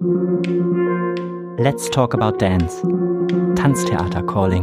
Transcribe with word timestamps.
Let's 0.00 1.88
talk 1.88 2.14
about 2.14 2.38
dance. 2.38 2.76
Tanztheater 3.56 4.24
calling. 4.28 4.62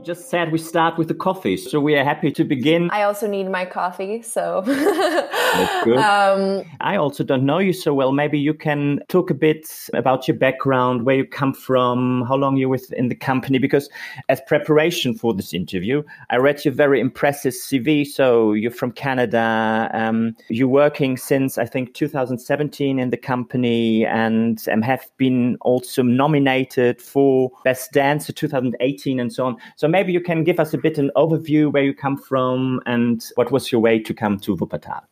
We 0.00 0.06
just 0.06 0.30
said 0.30 0.50
we 0.50 0.56
start 0.56 0.96
with 0.96 1.08
the 1.08 1.14
coffee, 1.14 1.58
so 1.58 1.78
we 1.78 1.94
are 1.94 2.02
happy 2.02 2.32
to 2.32 2.42
begin. 2.42 2.88
I 2.90 3.02
also 3.02 3.26
need 3.26 3.50
my 3.50 3.66
coffee, 3.66 4.22
so. 4.22 4.62
That's 4.64 5.84
good. 5.84 5.98
Um, 5.98 6.64
I 6.80 6.96
also 6.96 7.22
don't 7.22 7.44
know 7.44 7.58
you 7.58 7.74
so 7.74 7.92
well. 7.92 8.10
Maybe 8.10 8.38
you 8.38 8.54
can 8.54 9.00
talk 9.08 9.28
a 9.28 9.34
bit 9.34 9.70
about 9.92 10.26
your 10.26 10.38
background, 10.38 11.04
where 11.04 11.16
you 11.16 11.26
come 11.26 11.52
from, 11.52 12.24
how 12.26 12.36
long 12.36 12.56
you're 12.56 12.70
within 12.70 13.08
the 13.08 13.14
company. 13.14 13.58
Because 13.58 13.90
as 14.30 14.40
preparation 14.46 15.12
for 15.12 15.34
this 15.34 15.52
interview, 15.52 16.02
I 16.30 16.36
read 16.36 16.64
your 16.64 16.72
very 16.72 16.98
impressive 16.98 17.52
CV. 17.52 18.06
So 18.06 18.54
you're 18.54 18.70
from 18.70 18.92
Canada. 18.92 19.90
Um, 19.92 20.34
you're 20.48 20.66
working 20.66 21.18
since 21.18 21.58
I 21.58 21.66
think 21.66 21.92
2017 21.92 22.98
in 22.98 23.10
the 23.10 23.18
company, 23.18 24.06
and 24.06 24.66
um, 24.72 24.80
have 24.80 25.10
been 25.18 25.58
also 25.60 26.02
nominated 26.02 27.02
for 27.02 27.50
Best 27.64 27.92
Dancer 27.92 28.32
2018 28.32 29.20
and 29.20 29.30
so 29.30 29.44
on. 29.44 29.58
So 29.76 29.89
maybe 29.90 30.12
you 30.12 30.20
can 30.20 30.44
give 30.44 30.60
us 30.60 30.72
a 30.74 30.78
bit 30.78 30.98
an 30.98 31.10
overview 31.16 31.72
where 31.72 31.82
you 31.82 31.94
come 31.94 32.16
from 32.16 32.80
and 32.86 33.26
what 33.34 33.50
was 33.50 33.70
your 33.70 33.80
way 33.80 33.98
to 33.98 34.14
come 34.14 34.38
to 34.40 34.56
Wuppertal. 34.56 35.02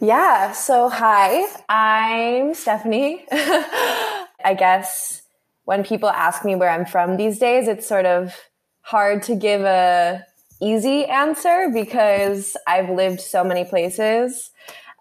Yeah. 0.00 0.52
So 0.52 0.88
hi, 0.88 1.46
I'm 1.68 2.54
Stephanie. 2.54 3.24
I 3.32 4.54
guess 4.58 5.22
when 5.64 5.84
people 5.84 6.08
ask 6.08 6.44
me 6.44 6.54
where 6.54 6.70
I'm 6.70 6.86
from 6.86 7.16
these 7.16 7.38
days, 7.38 7.68
it's 7.68 7.86
sort 7.86 8.06
of 8.06 8.34
hard 8.82 9.22
to 9.24 9.36
give 9.36 9.62
a 9.62 10.24
easy 10.60 11.04
answer 11.06 11.68
because 11.72 12.56
I've 12.66 12.90
lived 12.90 13.20
so 13.20 13.44
many 13.44 13.64
places. 13.64 14.50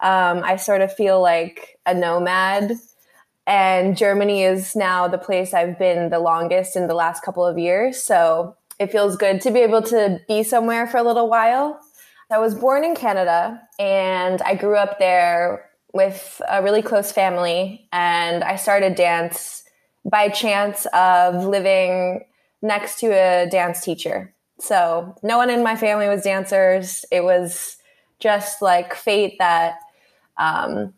Um, 0.02 0.44
I 0.44 0.56
sort 0.56 0.82
of 0.82 0.94
feel 0.94 1.22
like 1.22 1.78
a 1.86 1.94
nomad 1.94 2.74
and 3.48 3.98
Germany 3.98 4.44
is 4.44 4.76
now 4.76 5.08
the 5.08 5.18
place 5.18 5.54
I've 5.54 5.78
been 5.78 6.10
the 6.10 6.20
longest 6.20 6.76
in 6.76 6.88
the 6.88 6.94
last 6.94 7.24
couple 7.24 7.46
of 7.46 7.58
years. 7.58 8.02
So 8.02 8.56
it 8.82 8.92
feels 8.92 9.16
good 9.16 9.42
to 9.42 9.52
be 9.52 9.60
able 9.60 9.84
to 9.84 10.20
be 10.28 10.42
somewhere 10.42 10.88
for 10.88 10.98
a 10.98 11.04
little 11.04 11.30
while. 11.30 11.80
I 12.32 12.40
was 12.40 12.56
born 12.56 12.84
in 12.84 12.96
Canada 12.96 13.62
and 13.78 14.42
I 14.42 14.56
grew 14.56 14.76
up 14.76 14.98
there 14.98 15.70
with 15.94 16.42
a 16.50 16.64
really 16.64 16.82
close 16.82 17.12
family 17.12 17.88
and 17.94 18.44
I 18.44 18.56
started 18.56 18.96
dance 18.96 19.64
by 20.04 20.30
chance 20.30 20.88
of 20.94 21.46
living 21.46 22.26
next 22.64 23.00
to 23.02 23.08
a 23.10 23.48
dance 23.52 23.82
teacher. 23.82 24.34
So 24.60 25.16
no 25.22 25.38
one 25.38 25.52
in 25.52 25.64
my 25.64 25.76
family 25.76 26.08
was 26.08 26.24
dancers. 26.24 27.06
It 27.12 27.24
was 27.24 27.78
just 28.20 28.64
like 28.64 28.96
fate 28.96 29.36
that 29.38 29.76
um, 30.38 30.96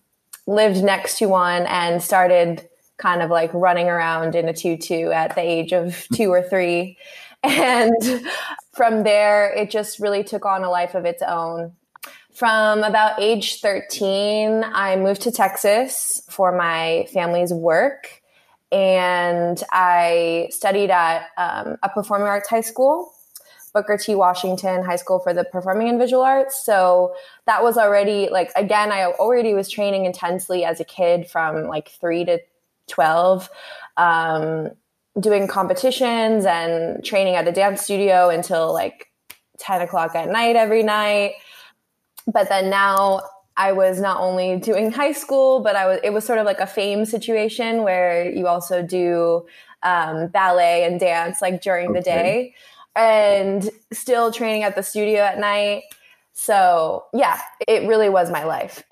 lived 0.47 0.81
next 0.81 1.17
to 1.17 1.25
one 1.25 1.63
and 1.63 2.01
started 2.01 2.69
kind 2.97 3.21
of 3.21 3.29
like 3.29 3.53
running 3.53 3.89
around 3.89 4.35
in 4.35 4.47
a 4.47 4.53
tutu 4.53 5.09
at 5.09 5.35
the 5.35 5.41
age 5.41 5.73
of 5.73 6.07
two 6.13 6.29
or 6.29 6.41
three. 6.41 6.97
And 7.43 8.25
from 8.73 9.03
there, 9.03 9.51
it 9.53 9.69
just 9.69 9.99
really 9.99 10.23
took 10.23 10.45
on 10.45 10.63
a 10.63 10.69
life 10.69 10.95
of 10.95 11.05
its 11.05 11.21
own. 11.21 11.73
From 12.33 12.83
about 12.83 13.21
age 13.21 13.61
13, 13.61 14.63
I 14.63 14.95
moved 14.95 15.21
to 15.23 15.31
Texas 15.31 16.23
for 16.29 16.51
my 16.51 17.07
family's 17.13 17.53
work. 17.53 18.21
And 18.71 19.61
I 19.71 20.47
studied 20.49 20.89
at 20.89 21.27
um, 21.37 21.77
a 21.83 21.89
performing 21.89 22.27
arts 22.27 22.49
high 22.49 22.61
school, 22.61 23.13
Booker 23.71 23.97
T. 23.97 24.15
Washington 24.15 24.83
High 24.83 24.95
School 24.95 25.19
for 25.19 25.31
the 25.31 25.43
Performing 25.43 25.89
and 25.89 25.99
Visual 25.99 26.23
Arts. 26.23 26.65
So 26.65 27.13
that 27.45 27.61
was 27.61 27.77
already 27.77 28.29
like, 28.31 28.51
again, 28.55 28.91
I 28.91 29.05
already 29.05 29.53
was 29.53 29.69
training 29.69 30.05
intensely 30.05 30.65
as 30.65 30.79
a 30.79 30.85
kid 30.85 31.29
from 31.29 31.67
like 31.67 31.89
three 31.89 32.25
to 32.25 32.39
12. 32.87 33.47
Um, 33.97 34.71
doing 35.19 35.47
competitions 35.47 36.45
and 36.45 37.03
training 37.03 37.35
at 37.35 37.47
a 37.47 37.51
dance 37.51 37.81
studio 37.81 38.29
until 38.29 38.73
like 38.73 39.07
10 39.59 39.81
o'clock 39.81 40.15
at 40.15 40.29
night 40.29 40.55
every 40.55 40.83
night. 40.83 41.33
But 42.31 42.49
then 42.49 42.69
now 42.69 43.21
I 43.55 43.71
was 43.71 43.99
not 43.99 44.19
only 44.19 44.57
doing 44.57 44.91
high 44.91 45.11
school, 45.11 45.59
but 45.59 45.75
I 45.75 45.87
was, 45.87 45.99
it 46.03 46.11
was 46.11 46.25
sort 46.25 46.39
of 46.39 46.45
like 46.45 46.59
a 46.59 46.67
fame 46.67 47.05
situation 47.05 47.83
where 47.83 48.29
you 48.29 48.47
also 48.47 48.81
do 48.81 49.45
um, 49.83 50.27
ballet 50.27 50.85
and 50.85 50.99
dance 50.99 51.41
like 51.41 51.61
during 51.61 51.89
okay. 51.89 51.99
the 51.99 52.03
day 52.03 52.55
and 52.95 53.69
still 53.91 54.31
training 54.31 54.63
at 54.63 54.75
the 54.75 54.83
studio 54.83 55.21
at 55.21 55.39
night. 55.39 55.83
So 56.33 57.05
yeah, 57.13 57.39
it 57.67 57.87
really 57.87 58.09
was 58.09 58.31
my 58.31 58.43
life. 58.43 58.83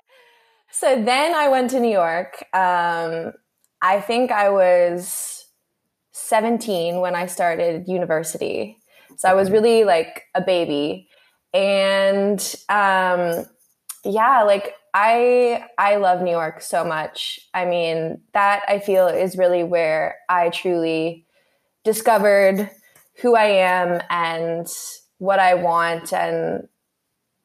So 0.70 1.02
then 1.02 1.34
I 1.34 1.48
went 1.48 1.70
to 1.70 1.80
New 1.80 1.90
York. 1.90 2.44
Um, 2.52 3.32
I 3.80 4.00
think 4.00 4.30
I 4.30 4.48
was 4.48 5.41
17 6.32 7.00
when 7.00 7.14
I 7.14 7.26
started 7.26 7.86
university. 7.86 8.78
So 9.18 9.28
I 9.28 9.34
was 9.34 9.50
really 9.50 9.84
like 9.84 10.22
a 10.34 10.40
baby. 10.40 11.06
And 11.52 12.40
um, 12.70 13.44
yeah, 14.02 14.42
like 14.42 14.72
I 14.94 15.66
I 15.76 15.96
love 15.96 16.22
New 16.22 16.30
York 16.30 16.62
so 16.62 16.86
much. 16.86 17.38
I 17.52 17.66
mean, 17.66 18.22
that 18.32 18.62
I 18.66 18.78
feel 18.78 19.08
is 19.08 19.36
really 19.36 19.62
where 19.62 20.16
I 20.30 20.48
truly 20.48 21.26
discovered 21.84 22.70
who 23.20 23.36
I 23.36 23.48
am 23.48 24.00
and 24.08 24.66
what 25.18 25.38
I 25.38 25.52
want 25.52 26.14
and 26.14 26.66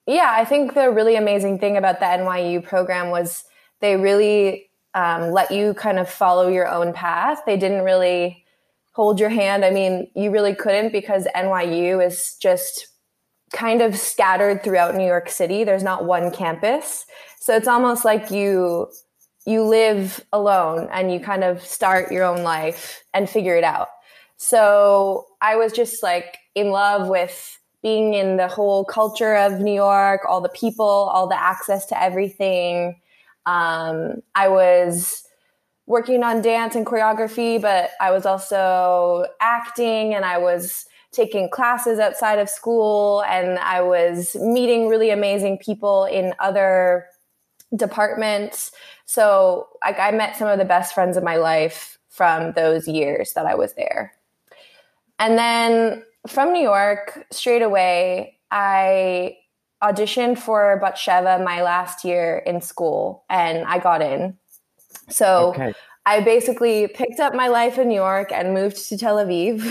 yeah, 0.06 0.34
I 0.34 0.46
think 0.46 0.76
the 0.76 0.90
really 0.92 1.18
amazing 1.18 1.60
thing 1.60 1.76
about 1.76 2.00
the 2.00 2.06
NYU 2.06 2.64
program 2.64 3.10
was 3.10 3.44
they 3.82 3.98
really 3.98 4.70
um, 4.94 5.32
let 5.34 5.52
you 5.52 5.74
kind 5.74 6.00
of 6.00 6.10
follow 6.10 6.48
your 6.48 6.70
own 6.70 6.94
path. 6.94 7.42
They 7.46 7.58
didn't 7.58 7.84
really 7.84 8.46
hold 8.98 9.20
your 9.20 9.30
hand. 9.30 9.64
I 9.64 9.70
mean, 9.70 10.10
you 10.16 10.32
really 10.32 10.56
couldn't 10.56 10.92
because 10.92 11.28
NYU 11.36 12.04
is 12.04 12.36
just 12.42 12.88
kind 13.54 13.84
of 13.84 13.96
scattered 13.96 14.64
throughout 14.64 14.96
New 14.96 15.06
York 15.06 15.30
City. 15.30 15.64
There's 15.64 15.84
not 15.84 16.06
one 16.06 16.32
campus. 16.32 17.06
So 17.40 17.56
it's 17.56 17.68
almost 17.68 18.04
like 18.04 18.32
you 18.32 18.88
you 19.46 19.64
live 19.64 20.26
alone 20.34 20.90
and 20.92 21.14
you 21.14 21.20
kind 21.20 21.44
of 21.44 21.64
start 21.64 22.12
your 22.12 22.26
own 22.26 22.42
life 22.42 23.04
and 23.14 23.30
figure 23.30 23.56
it 23.56 23.64
out. 23.64 23.90
So 24.38 25.28
I 25.42 25.58
was 25.58 25.74
just 25.74 26.02
like 26.02 26.40
in 26.56 26.72
love 26.72 27.08
with 27.08 27.60
being 27.84 28.16
in 28.16 28.38
the 28.38 28.48
whole 28.48 28.84
culture 28.84 29.36
of 29.36 29.60
New 29.60 29.76
York, 29.76 30.22
all 30.28 30.42
the 30.42 30.50
people, 30.50 30.86
all 30.86 31.28
the 31.28 31.40
access 31.40 31.86
to 31.86 32.02
everything. 32.02 33.00
Um, 33.46 34.24
I 34.34 34.48
was 34.48 35.24
working 35.88 36.22
on 36.22 36.42
dance 36.42 36.76
and 36.76 36.86
choreography, 36.86 37.60
but 37.60 37.92
I 38.00 38.12
was 38.12 38.26
also 38.26 39.26
acting 39.40 40.14
and 40.14 40.26
I 40.26 40.38
was 40.38 40.86
taking 41.12 41.50
classes 41.50 41.98
outside 41.98 42.38
of 42.40 42.50
school 42.50 43.24
and 43.24 43.58
I 43.58 43.82
was 43.82 44.36
meeting 44.36 44.90
really 44.90 45.10
amazing 45.10 45.58
people 45.58 46.06
in 46.06 46.34
other 46.40 47.08
departments. 47.76 48.72
So 49.06 49.70
like 49.82 49.98
I 49.98 50.12
met 50.12 50.36
some 50.36 50.50
of 50.50 50.60
the 50.60 50.66
best 50.66 50.94
friends 50.94 51.16
of 51.18 51.24
my 51.24 51.38
life 51.38 51.98
from 52.10 52.52
those 52.52 52.88
years 52.88 53.34
that 53.34 53.46
I 53.46 53.56
was 53.56 53.74
there. 53.74 54.14
And 55.20 55.38
then 55.38 56.04
from 56.28 56.52
New 56.52 56.62
York, 56.62 57.26
straight 57.32 57.62
away, 57.62 58.38
I 58.52 59.38
auditioned 59.82 60.40
for 60.40 60.80
Batsheva 60.84 61.44
my 61.44 61.62
last 61.62 62.04
year 62.04 62.40
in 62.40 62.62
school 62.62 63.24
and 63.30 63.66
I 63.66 63.80
got 63.80 64.02
in. 64.02 64.38
So 65.10 65.50
okay. 65.50 65.74
I 66.06 66.22
basically 66.22 66.88
picked 66.88 67.20
up 67.20 67.36
my 67.36 67.50
life 67.50 67.78
in 67.78 67.90
New 67.90 67.96
York 67.96 68.32
and 68.32 68.54
moved 68.54 68.88
to 68.88 68.98
Tel 68.98 69.18
Aviv. 69.18 69.62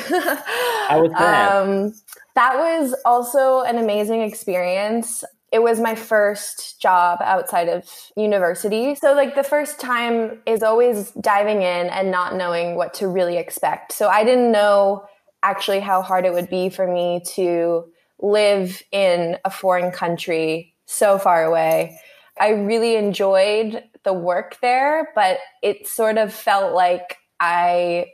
I 0.90 1.00
was 1.00 1.10
Um, 1.16 1.94
that 2.34 2.56
was 2.56 2.94
also 3.06 3.62
an 3.62 3.78
amazing 3.78 4.20
experience. 4.20 5.24
It 5.50 5.62
was 5.62 5.80
my 5.80 5.94
first 5.94 6.80
job 6.80 7.20
outside 7.22 7.68
of 7.68 7.88
university. 8.16 8.94
So, 8.96 9.14
like, 9.14 9.34
the 9.34 9.42
first 9.42 9.80
time 9.80 10.42
is 10.44 10.62
always 10.62 11.12
diving 11.12 11.62
in 11.62 11.86
and 11.86 12.10
not 12.10 12.34
knowing 12.34 12.74
what 12.74 12.92
to 12.94 13.08
really 13.08 13.38
expect. 13.38 13.92
So, 13.92 14.08
I 14.08 14.22
didn't 14.22 14.52
know 14.52 15.06
actually 15.42 15.80
how 15.80 16.02
hard 16.02 16.26
it 16.26 16.34
would 16.34 16.50
be 16.50 16.68
for 16.68 16.86
me 16.86 17.22
to 17.34 17.86
live 18.20 18.82
in 18.92 19.38
a 19.46 19.50
foreign 19.50 19.90
country 19.90 20.74
so 20.84 21.18
far 21.18 21.44
away. 21.44 21.98
I 22.38 22.50
really 22.50 22.96
enjoyed 22.96 23.82
the 24.06 24.14
work 24.14 24.56
there, 24.62 25.10
but 25.14 25.38
it 25.62 25.86
sort 25.86 26.16
of 26.16 26.32
felt 26.32 26.74
like 26.74 27.18
I 27.38 28.12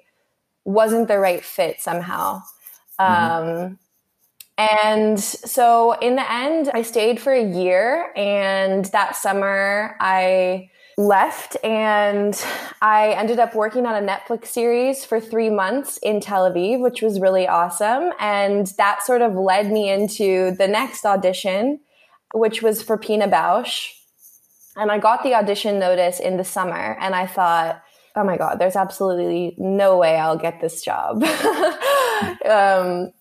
wasn't 0.65 1.07
the 1.07 1.19
right 1.19 1.45
fit 1.45 1.81
somehow. 1.81 2.43
Mm-hmm. 2.99 3.49
Um, 3.49 3.79
and 4.59 5.21
so 5.21 5.93
in 5.93 6.17
the 6.17 6.33
end, 6.33 6.71
I 6.73 6.83
stayed 6.83 7.21
for 7.21 7.33
a 7.33 7.45
year. 7.45 8.13
And 8.17 8.85
that 8.87 9.17
summer, 9.17 9.97
I 10.01 10.71
left 10.99 11.57
and 11.65 12.43
I 12.83 13.13
ended 13.13 13.39
up 13.39 13.55
working 13.55 13.87
on 13.87 14.03
a 14.03 14.07
Netflix 14.07 14.47
series 14.47 15.05
for 15.05 15.21
three 15.21 15.51
months 15.51 15.99
in 15.99 16.21
Tel 16.21 16.51
Aviv, 16.51 16.81
which 16.81 17.03
was 17.03 17.21
really 17.21 17.47
awesome. 17.47 18.13
And 18.19 18.67
that 18.79 19.05
sort 19.05 19.23
of 19.23 19.35
led 19.35 19.71
me 19.71 19.91
into 19.91 20.55
the 20.57 20.69
next 20.69 21.05
audition, 21.05 21.81
which 22.35 22.63
was 22.63 22.83
for 22.83 22.97
Pina 22.97 23.29
Bausch 23.29 23.91
And 24.77 24.91
I 24.91 24.99
got 24.99 25.23
the 25.23 25.35
audition 25.35 25.79
notice 25.79 26.19
in 26.19 26.37
the 26.37 26.45
summer, 26.45 26.97
and 27.01 27.15
I 27.15 27.27
thought, 27.27 27.83
oh 28.17 28.25
my 28.25 28.37
God, 28.37 28.59
there's 28.59 28.77
absolutely 28.77 29.55
no 29.59 29.97
way 29.99 30.17
I'll 30.17 30.39
get 30.39 30.61
this 30.61 30.83
job. 30.83 31.23
um, 32.45 33.13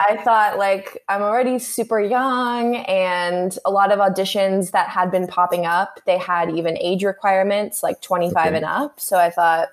I 0.00 0.16
thought 0.22 0.58
like 0.58 1.02
I'm 1.08 1.22
already 1.22 1.58
super 1.58 2.00
young 2.00 2.76
and 2.76 3.58
a 3.64 3.70
lot 3.70 3.90
of 3.90 3.98
auditions 3.98 4.70
that 4.70 4.88
had 4.88 5.10
been 5.10 5.26
popping 5.26 5.66
up, 5.66 6.00
they 6.06 6.18
had 6.18 6.50
even 6.50 6.78
age 6.78 7.02
requirements 7.02 7.82
like 7.82 8.00
25 8.00 8.46
okay. 8.46 8.56
and 8.56 8.64
up. 8.64 9.00
So 9.00 9.18
I 9.18 9.30
thought, 9.30 9.68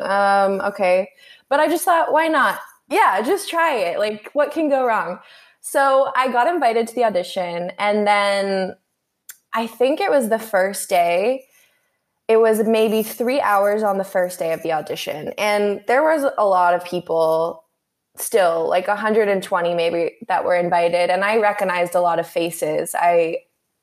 um, 0.00 0.60
okay. 0.60 1.10
But 1.48 1.60
I 1.60 1.68
just 1.68 1.84
thought, 1.84 2.12
why 2.12 2.26
not? 2.26 2.58
Yeah, 2.88 3.22
just 3.22 3.48
try 3.48 3.76
it. 3.76 3.98
Like 3.98 4.30
what 4.32 4.50
can 4.50 4.68
go 4.68 4.84
wrong? 4.84 5.20
So 5.60 6.10
I 6.16 6.32
got 6.32 6.48
invited 6.48 6.88
to 6.88 6.94
the 6.94 7.04
audition 7.04 7.70
and 7.78 8.06
then 8.06 8.74
I 9.54 9.66
think 9.66 10.00
it 10.00 10.10
was 10.10 10.28
the 10.28 10.38
first 10.38 10.88
day. 10.88 11.46
It 12.26 12.38
was 12.38 12.64
maybe 12.66 13.02
three 13.02 13.40
hours 13.40 13.82
on 13.82 13.98
the 13.98 14.04
first 14.04 14.38
day 14.38 14.52
of 14.52 14.62
the 14.62 14.72
audition. 14.72 15.32
And 15.38 15.82
there 15.86 16.02
was 16.02 16.30
a 16.36 16.46
lot 16.46 16.74
of 16.74 16.84
people 16.84 17.64
still 18.16 18.68
like 18.68 18.86
120 18.86 19.74
maybe 19.74 20.16
that 20.28 20.44
were 20.44 20.54
invited 20.54 21.10
and 21.10 21.24
i 21.24 21.36
recognized 21.36 21.94
a 21.94 22.00
lot 22.00 22.18
of 22.18 22.26
faces 22.26 22.94
i 22.94 23.36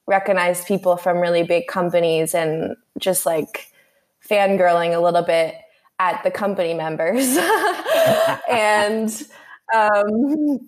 recognized 0.07 0.65
people 0.65 0.95
from 0.95 1.18
really 1.18 1.44
big 1.44 1.68
companies 1.68 2.33
and 2.33 2.75
just 2.97 3.25
like 3.25 3.67
fangirling 4.27 4.95
a 4.95 5.00
little 5.01 5.21
bit 5.21 5.56
at 6.00 6.24
the 6.24 6.31
company 6.31 6.74
members 6.74 7.38
and 8.50 9.24
um 9.75 10.59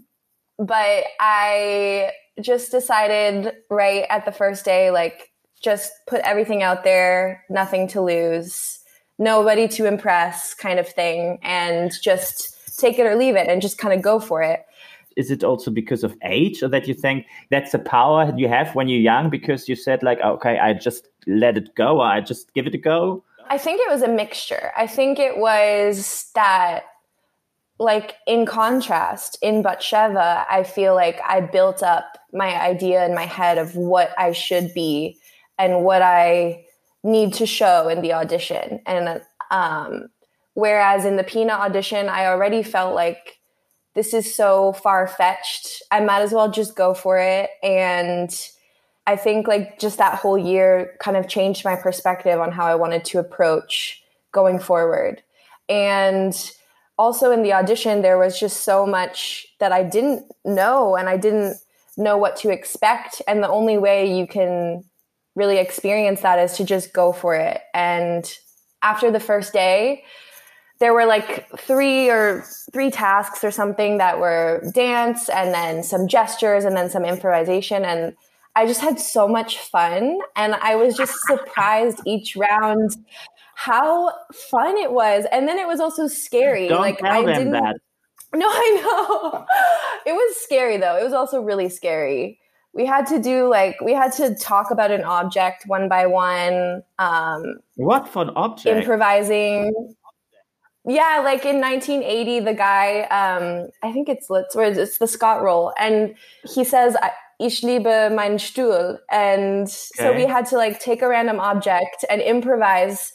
but 0.60 1.06
i 1.20 2.12
just 2.42 2.72
decided 2.72 3.54
right 3.70 4.06
at 4.10 4.26
the 4.26 4.32
first 4.32 4.66
day 4.66 4.92
like 4.92 5.32
just 5.62 5.92
put 6.08 6.20
everything 6.22 6.64
out 6.64 6.84
there 6.84 7.44
nothing 7.50 7.88
to 7.88 8.02
lose 8.02 8.84
nobody 9.20 9.68
to 9.68 9.86
impress 9.86 10.54
kind 10.54 10.80
of 10.80 10.88
thing 10.88 11.40
and 11.42 11.92
just 12.02 12.78
take 12.80 13.00
it 13.00 13.06
or 13.06 13.16
leave 13.16 13.36
it 13.36 13.48
and 13.48 13.62
just 13.62 13.78
kind 13.78 13.94
of 13.94 14.02
go 14.02 14.20
for 14.20 14.42
it. 14.42 14.66
Is 15.16 15.30
it 15.30 15.44
also 15.44 15.70
because 15.70 16.04
of 16.04 16.16
age 16.24 16.64
or 16.64 16.68
that 16.70 16.88
you 16.88 16.96
think 16.96 17.28
that's 17.52 17.72
the 17.72 17.80
power 17.80 18.34
you 18.36 18.48
have 18.48 18.74
when 18.74 18.88
you're 18.88 19.00
young? 19.00 19.30
Because 19.30 19.70
you 19.70 19.76
said 19.76 20.02
like 20.02 20.20
okay 20.22 20.58
i 20.58 20.74
just 20.74 21.08
let 21.28 21.58
it 21.58 21.76
go. 21.76 22.00
Or 22.00 22.06
i 22.06 22.20
just 22.20 22.54
give 22.54 22.66
it 22.66 22.74
a 22.74 22.80
go. 22.80 23.24
I 23.50 23.58
think 23.58 23.82
it 23.82 23.92
was 23.92 24.02
a 24.02 24.08
mixture. 24.08 24.72
I 24.76 24.88
think 24.88 25.20
it 25.20 25.38
was 25.38 26.32
that 26.34 26.86
like 27.84 28.16
in 28.26 28.46
contrast 28.46 29.38
in 29.42 29.62
batsheva 29.62 30.46
i 30.50 30.64
feel 30.64 30.96
like 30.96 31.20
i 31.28 31.40
built 31.42 31.84
up 31.84 32.18
my 32.32 32.60
idea 32.62 33.06
in 33.06 33.14
my 33.14 33.26
head 33.26 33.58
of 33.58 33.76
what 33.76 34.12
i 34.18 34.32
should 34.32 34.74
be 34.74 35.18
and 35.58 35.84
what 35.84 36.02
i 36.02 36.64
need 37.04 37.34
to 37.34 37.46
show 37.46 37.90
in 37.90 38.02
the 38.02 38.14
audition 38.14 38.80
and 38.86 39.22
um, 39.52 40.10
Whereas 40.56 41.06
in 41.06 41.16
the 41.16 41.24
Pina 41.24 41.54
audition, 41.54 42.10
I 42.10 42.28
already 42.28 42.62
felt 42.64 42.94
like 42.94 43.40
this 43.96 44.14
is 44.14 44.34
so 44.34 44.74
far 44.74 45.08
fetched. 45.08 45.82
I 45.92 46.00
might 46.00 46.22
as 46.22 46.32
well 46.32 46.50
just 46.50 46.76
go 46.76 46.94
for 46.94 47.20
it. 47.20 47.50
And 47.64 48.30
I 49.08 49.16
think 49.16 49.48
like 49.48 49.80
just 49.80 49.98
that 49.98 50.16
whole 50.16 50.38
year 50.38 50.96
kind 51.00 51.18
of 51.18 51.28
changed 51.28 51.66
my 51.66 51.76
perspective 51.76 52.40
on 52.40 52.52
how 52.52 52.66
I 52.66 52.76
wanted 52.76 53.04
to 53.06 53.20
approach 53.20 54.04
going 54.32 54.60
forward. 54.60 55.22
And 55.70 56.34
also 56.98 57.32
in 57.32 57.44
the 57.44 57.54
audition, 57.54 58.02
there 58.02 58.18
was 58.18 58.40
just 58.40 58.64
so 58.64 58.86
much 58.86 59.48
that 59.60 59.72
I 59.72 59.84
didn't 59.84 60.26
know 60.46 60.96
and 60.96 61.10
I 61.10 61.18
didn't 61.18 61.58
know 61.98 62.18
what 62.18 62.36
to 62.38 62.50
expect. 62.50 63.22
And 63.28 63.44
the 63.44 63.50
only 63.50 63.78
way 63.78 64.18
you 64.18 64.28
can 64.28 64.84
really 65.36 65.58
experience 65.58 66.22
that 66.22 66.40
is 66.40 66.58
to 66.58 66.66
just 66.66 66.94
go 66.94 67.12
for 67.12 67.36
it. 67.36 67.62
And 67.74 68.32
after 68.82 69.10
the 69.10 69.20
first 69.20 69.54
day, 69.54 70.04
there 70.80 70.94
were 70.94 71.06
like 71.06 71.50
three 71.60 72.10
or 72.10 72.44
three 72.72 72.92
tasks 72.92 73.44
or 73.44 73.52
something 73.52 74.00
that 74.00 74.20
were 74.20 74.62
dance 74.74 75.30
and 75.30 75.54
then 75.54 75.84
some 75.84 76.08
gestures 76.08 76.66
and 76.66 76.76
then 76.76 76.90
some 76.90 77.06
improvisation 77.06 77.86
and 77.86 78.16
I 78.56 78.68
just 78.68 78.82
had 78.82 79.00
so 79.00 79.28
much 79.28 79.58
fun 79.58 80.20
and 80.36 80.54
I 80.56 80.76
was 80.76 80.96
just 80.96 81.16
surprised 81.28 82.02
each 82.06 82.36
round 82.36 82.96
how 83.56 84.12
fun 84.34 84.78
it 84.78 84.92
was 84.92 85.26
and 85.32 85.48
then 85.48 85.58
it 85.58 85.68
was 85.68 85.80
also 85.80 86.08
scary 86.08 86.68
Don't 86.68 86.82
like 86.82 87.04
I 87.04 87.24
didn't 87.24 87.52
that. 87.52 87.76
No, 88.36 88.48
I 88.50 88.82
know. 88.82 89.46
it 90.08 90.14
was 90.14 90.36
scary 90.38 90.78
though. 90.78 90.98
It 90.98 91.04
was 91.04 91.14
also 91.14 91.40
really 91.40 91.70
scary. 91.70 92.40
We 92.74 92.84
had 92.84 93.06
to 93.08 93.22
do 93.22 93.48
like 93.48 93.80
we 93.80 93.94
had 93.94 94.12
to 94.14 94.34
talk 94.34 94.72
about 94.72 94.90
an 94.90 95.04
object 95.04 95.66
one 95.68 95.88
by 95.88 96.08
one. 96.08 96.82
Um, 96.98 97.60
what 97.76 98.08
for 98.08 98.24
an 98.24 98.32
object? 98.36 98.76
Improvising 98.76 99.96
yeah, 100.86 101.22
like 101.24 101.46
in 101.46 101.62
1980, 101.62 102.42
the 102.42 102.54
guy, 102.54 103.02
um, 103.04 103.70
I 103.84 103.94
think 103.94 104.10
it's 104.10 104.28
it's 104.30 104.98
the 104.98 105.08
Scott 105.08 105.42
roll, 105.42 105.72
and 105.80 106.14
he 106.54 106.66
says, 106.66 106.98
"Ich 107.40 107.64
liebe 107.64 108.10
meinen 108.12 108.38
Stuhl," 108.38 108.98
and 109.10 109.64
okay. 109.64 109.70
so 109.70 110.14
we 110.14 110.26
had 110.26 110.46
to 110.48 110.58
like 110.58 110.82
take 110.82 111.02
a 111.02 111.08
random 111.08 111.40
object 111.40 112.04
and 112.10 112.22
improvise, 112.22 113.14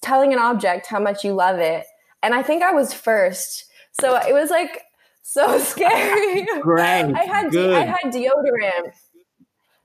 telling 0.00 0.32
an 0.32 0.38
object 0.38 0.86
how 0.86 1.00
much 1.00 1.24
you 1.24 1.32
love 1.32 1.58
it. 1.58 1.86
And 2.22 2.34
I 2.34 2.42
think 2.42 2.62
I 2.62 2.72
was 2.72 2.92
first, 2.92 3.66
so 3.92 4.16
it 4.16 4.32
was 4.32 4.50
like 4.50 4.82
so 5.22 5.58
scary. 5.62 6.46
Great, 6.60 7.12
I 7.14 7.24
had 7.24 7.50
good. 7.50 7.74
I 7.74 7.86
had 7.86 8.12
deodorant. 8.12 8.92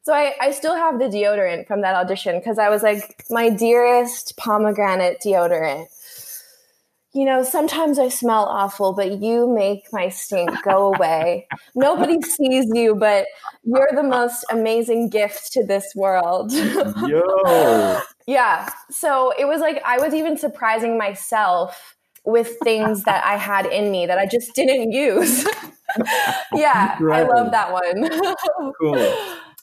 So 0.04 0.14
I, 0.14 0.36
I 0.40 0.52
still 0.52 0.76
have 0.76 1.00
the 1.00 1.06
deodorant 1.06 1.68
from 1.68 1.82
that 1.82 1.96
audition 1.96 2.38
because 2.38 2.60
I 2.60 2.70
was 2.70 2.84
like, 2.84 3.26
my 3.30 3.50
dearest 3.50 4.38
pomegranate 4.38 5.20
deodorant 5.26 5.88
you 7.16 7.24
know, 7.24 7.44
sometimes 7.44 7.98
I 7.98 8.10
smell 8.10 8.44
awful, 8.44 8.92
but 8.92 9.22
you 9.22 9.48
make 9.48 9.86
my 9.94 10.10
stink 10.10 10.52
go 10.64 10.94
away. 10.94 11.48
Nobody 11.74 12.22
sees 12.22 12.66
you, 12.74 12.94
but 12.94 13.26
you're 13.64 13.88
the 13.96 14.04
most 14.04 14.44
amazing 14.52 15.08
gift 15.08 15.54
to 15.54 15.66
this 15.66 15.94
world. 15.96 16.52
Yo. 17.08 18.02
Yeah. 18.28 18.70
So 18.90 19.34
it 19.38 19.46
was 19.46 19.62
like 19.62 19.82
I 19.86 19.98
was 19.98 20.14
even 20.14 20.38
surprising 20.38 20.98
myself 20.98 21.96
with 22.24 22.58
things 22.64 23.04
that 23.04 23.24
I 23.24 23.38
had 23.38 23.66
in 23.68 23.92
me 23.92 24.06
that 24.08 24.18
I 24.18 24.26
just 24.26 24.56
didn't 24.56 24.92
use. 24.92 25.44
yeah, 26.54 26.98
I 27.00 27.24
love 27.24 27.52
that 27.52 27.72
one. 27.72 28.74
cool. 28.82 29.18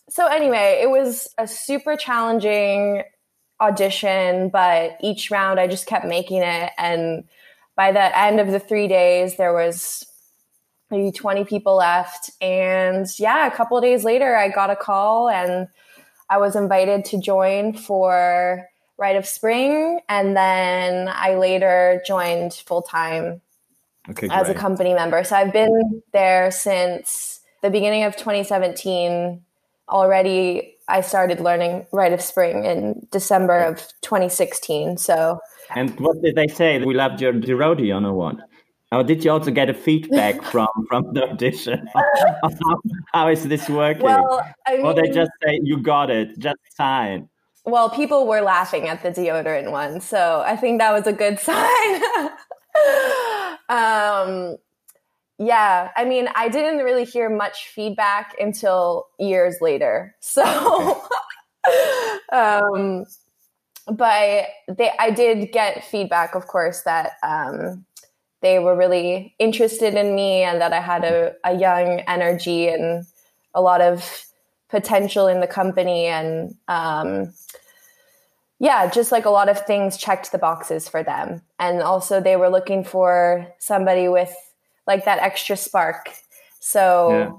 So 0.09 0.27
anyway, 0.27 0.81
it 0.83 0.91
was 0.91 1.29
a 1.39 1.47
super 1.47 1.97
challenging 1.97 3.03
audition, 3.61 4.49
but 4.49 4.97
each 5.01 5.31
round 5.31 5.59
I 5.59 5.67
just 5.67 5.87
kept 5.87 6.05
making 6.05 6.43
it 6.43 6.71
and 6.79 7.25
by 7.77 7.93
the 7.93 8.19
end 8.19 8.41
of 8.41 8.49
the 8.49 8.61
three 8.61 8.89
days, 8.89 9.37
there 9.37 9.53
was 9.53 10.07
maybe 10.91 11.11
20 11.11 11.45
people 11.45 11.77
left. 11.77 12.31
And 12.41 13.07
yeah, 13.19 13.47
a 13.47 13.51
couple 13.51 13.81
days 13.81 14.05
later, 14.05 14.37
I 14.37 14.49
got 14.49 14.71
a 14.71 14.77
call 14.77 15.29
and 15.29 15.69
I 16.33 16.39
was 16.39 16.57
invited 16.57 17.05
to 17.07 17.21
join 17.21 17.75
for 17.75 18.67
Rite 18.97 19.17
of 19.17 19.27
Spring. 19.27 20.01
And 20.09 20.35
then 20.35 21.11
I 21.13 21.35
later 21.35 22.03
joined 22.07 22.55
full 22.55 22.81
time 22.81 23.43
okay, 24.09 24.29
as 24.31 24.49
a 24.49 24.55
company 24.55 24.95
member. 24.95 25.25
So 25.25 25.37
I've 25.37 25.53
been 25.53 26.03
there 26.15 26.51
since 26.51 27.41
the 27.61 27.69
beginning 27.69 28.05
of 28.05 28.17
2017. 28.17 29.43
Already, 29.91 30.77
I 30.89 31.03
started 31.03 31.39
learning 31.41 31.87
Rite 31.93 32.15
of 32.15 32.23
Spring 32.23 32.65
in 32.65 33.07
December 33.11 33.59
of 33.59 33.77
2016. 34.01 34.97
So 34.97 35.39
and 35.75 35.91
what 36.01 36.23
did 36.23 36.35
they 36.35 36.49
say? 36.49 36.79
We 36.79 36.95
loved 36.95 37.21
your 37.21 37.35
Gerodion 37.35 38.07
or 38.07 38.15
what? 38.15 38.37
Or 38.93 39.03
did 39.03 39.25
you 39.25 39.31
also 39.31 39.51
get 39.51 39.71
a 39.71 39.75
feedback 39.75 40.43
from 40.53 40.69
from 40.89 41.15
the 41.15 41.31
audition? 41.31 41.89
how, 41.95 42.81
how 43.13 43.29
is 43.29 43.49
this 43.49 43.69
working? 43.69 44.05
Well, 44.05 44.47
I 44.67 44.77
mean, 44.77 44.87
or 44.87 44.95
they 44.95 45.09
just 45.09 45.31
say 45.43 45.59
you 45.63 45.79
got 45.79 46.11
it, 46.11 46.39
just 46.39 46.59
sign. 46.77 47.29
Well, 47.65 47.89
people 47.91 48.27
were 48.27 48.43
laughing 48.43 48.89
at 48.89 49.03
the 49.03 49.11
deodorant 49.11 49.71
one, 49.71 50.01
so 50.01 50.43
I 50.45 50.57
think 50.57 50.81
that 50.81 50.93
was 50.93 51.07
a 51.07 51.13
good 51.13 51.39
sign. 51.49 52.03
um, 53.69 54.57
yeah, 55.39 55.91
I 55.97 56.05
mean, 56.05 56.29
I 56.35 56.49
didn't 56.49 56.85
really 56.85 57.05
hear 57.05 57.31
much 57.31 57.69
feedback 57.69 58.35
until 58.39 59.07
years 59.19 59.57
later. 59.61 60.15
So, 60.21 60.43
um, 62.33 63.05
but 63.87 64.49
they, 64.69 64.91
I 64.99 65.11
did 65.11 65.53
get 65.53 65.85
feedback, 65.85 66.35
of 66.35 66.47
course, 66.49 66.83
that 66.83 67.13
um, 67.23 67.87
they 68.43 68.59
were 68.59 68.77
really 68.77 69.35
interested 69.39 69.95
in 69.95 70.15
me 70.15 70.43
and 70.43 70.61
that 70.61 70.73
I 70.73 70.81
had 70.81 71.05
a, 71.05 71.35
a 71.45 71.57
young 71.57 72.01
energy 72.01 72.69
and 72.69 73.07
a 73.55 73.63
lot 73.63 73.81
of 73.81 74.27
potential 74.69 75.29
in 75.29 75.41
the 75.41 75.47
company. 75.47 76.07
And 76.07 76.55
um, 76.67 77.33
yeah, 78.59 78.91
just 78.91 79.13
like 79.13 79.25
a 79.25 79.31
lot 79.31 79.49
of 79.49 79.65
things 79.65 79.97
checked 79.97 80.33
the 80.33 80.39
boxes 80.39 80.89
for 80.89 81.03
them. 81.03 81.43
And 81.59 81.83
also, 81.83 82.21
they 82.21 82.37
were 82.37 82.49
looking 82.49 82.85
for 82.85 83.47
somebody 83.59 84.09
with 84.09 84.35
like 84.87 85.05
that 85.05 85.21
extra 85.21 85.57
spark. 85.57 86.11
So 86.59 87.11
yeah. 87.11 87.31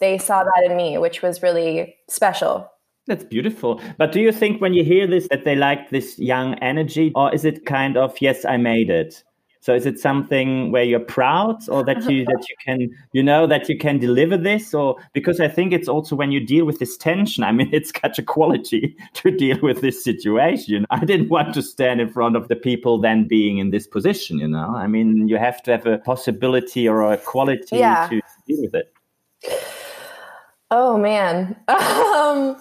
they 0.00 0.18
saw 0.18 0.44
that 0.44 0.70
in 0.70 0.76
me, 0.76 0.98
which 0.98 1.22
was 1.22 1.42
really 1.42 1.96
special. 2.08 2.70
That's 3.06 3.24
beautiful. 3.24 3.80
But 3.98 4.12
do 4.12 4.20
you 4.20 4.32
think 4.32 4.60
when 4.60 4.72
you 4.72 4.84
hear 4.84 5.06
this 5.06 5.28
that 5.28 5.44
they 5.44 5.56
like 5.56 5.90
this 5.90 6.18
young 6.18 6.54
energy, 6.60 7.12
or 7.14 7.34
is 7.34 7.44
it 7.44 7.66
kind 7.66 7.96
of 7.96 8.16
yes, 8.20 8.44
I 8.44 8.56
made 8.56 8.90
it? 8.90 9.22
So 9.64 9.74
is 9.74 9.86
it 9.86 9.98
something 9.98 10.72
where 10.72 10.84
you're 10.84 11.00
proud, 11.00 11.66
or 11.70 11.82
that 11.84 12.04
you 12.04 12.26
that 12.26 12.44
you 12.50 12.56
can 12.62 12.90
you 13.12 13.22
know 13.22 13.46
that 13.46 13.66
you 13.66 13.78
can 13.78 13.98
deliver 13.98 14.36
this, 14.36 14.74
or 14.74 14.96
because 15.14 15.40
I 15.40 15.48
think 15.48 15.72
it's 15.72 15.88
also 15.88 16.14
when 16.14 16.30
you 16.30 16.44
deal 16.44 16.66
with 16.66 16.80
this 16.80 16.98
tension. 16.98 17.42
I 17.42 17.50
mean, 17.50 17.70
it's 17.72 17.90
such 17.98 18.18
a 18.18 18.22
quality 18.22 18.94
to 19.14 19.30
deal 19.30 19.58
with 19.62 19.80
this 19.80 20.04
situation. 20.04 20.84
I 20.90 21.02
didn't 21.06 21.30
want 21.30 21.54
to 21.54 21.62
stand 21.62 22.02
in 22.02 22.10
front 22.10 22.36
of 22.36 22.48
the 22.48 22.56
people 22.56 23.00
then 23.00 23.26
being 23.26 23.56
in 23.56 23.70
this 23.70 23.86
position. 23.86 24.38
You 24.38 24.48
know, 24.48 24.74
I 24.76 24.86
mean, 24.86 25.28
you 25.28 25.38
have 25.38 25.62
to 25.62 25.70
have 25.70 25.86
a 25.86 25.96
possibility 25.96 26.86
or 26.86 27.10
a 27.10 27.16
quality 27.16 27.78
yeah. 27.78 28.06
to 28.10 28.20
deal 28.46 28.60
with 28.60 28.74
it. 28.74 28.92
Oh 30.70 30.98
man. 30.98 31.56
um, 31.68 32.60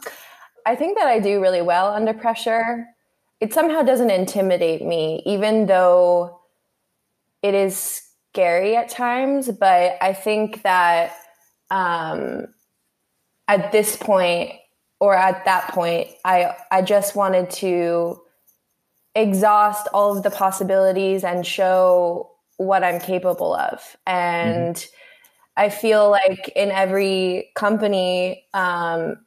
I 0.66 0.74
think 0.78 0.98
that 0.98 1.08
I 1.08 1.20
do 1.20 1.42
really 1.42 1.62
well 1.62 1.94
under 1.94 2.14
pressure. 2.14 2.86
It 3.42 3.54
somehow 3.54 3.82
doesn't 3.82 4.10
intimidate 4.10 4.86
me, 4.86 5.22
even 5.26 5.66
though 5.66 6.40
it 7.44 7.54
is 7.54 8.02
scary 8.32 8.76
at 8.76 8.90
times. 8.90 9.52
But 9.52 9.98
I 10.02 10.14
think 10.14 10.64
that 10.64 11.16
um, 11.70 12.48
at 13.48 13.72
this 13.72 13.96
point, 13.96 14.54
or 15.00 15.16
at 15.16 15.46
that 15.46 15.68
point, 15.68 16.08
I 16.26 16.56
I 16.72 16.82
just 16.82 17.16
wanted 17.16 17.50
to 17.52 18.22
exhaust 19.16 19.88
all 19.94 20.18
of 20.18 20.24
the 20.24 20.32
possibilities 20.32 21.24
and 21.24 21.46
show 21.46 22.32
what 22.58 22.84
I'm 22.84 23.00
capable 23.00 23.54
of. 23.54 23.96
And 24.08 24.76
mm-hmm. 24.76 24.90
I 25.56 25.70
feel 25.70 26.10
like 26.10 26.52
in 26.56 26.72
every 26.72 27.52
company, 27.56 28.46
um, 28.54 29.18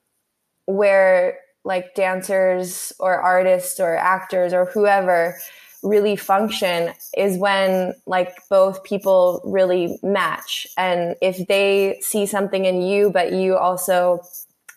where 0.65 1.39
like 1.65 1.95
dancers 1.95 2.93
or 2.99 3.21
artists 3.21 3.81
or 3.81 3.97
actors 3.97 4.53
or 4.53 4.67
whoever 4.67 5.37
really 5.83 6.17
function 6.17 6.93
is 7.17 7.39
when 7.39 7.95
like 8.07 8.37
both 8.49 8.83
people 8.85 9.41
really 9.45 9.99
match. 10.03 10.67
And 10.77 11.17
if 11.21 11.47
they 11.47 11.99
see 12.01 12.27
something 12.27 12.65
in 12.65 12.83
you 12.83 13.11
but 13.11 13.33
you 13.33 13.57
also 13.57 14.21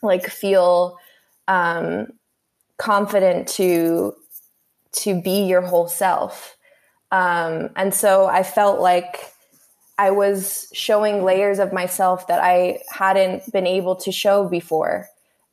like 0.01 0.27
feel 0.29 0.98
um 1.48 2.08
confident 2.77 3.48
to 3.48 4.15
to 4.91 5.22
be 5.22 5.44
your 5.44 5.62
whole 5.62 5.88
self. 5.88 6.56
Um 7.12 7.70
and 7.75 7.94
so 7.94 8.27
i 8.27 8.44
felt 8.44 8.79
like 8.79 9.34
i 9.98 10.12
was 10.12 10.70
showing 10.74 11.24
layers 11.24 11.60
of 11.60 11.74
myself 11.74 12.27
that 12.27 12.39
i 12.41 12.79
hadn't 12.89 13.51
been 13.51 13.68
able 13.68 13.96
to 13.96 14.12
show 14.12 14.48
before. 14.48 15.08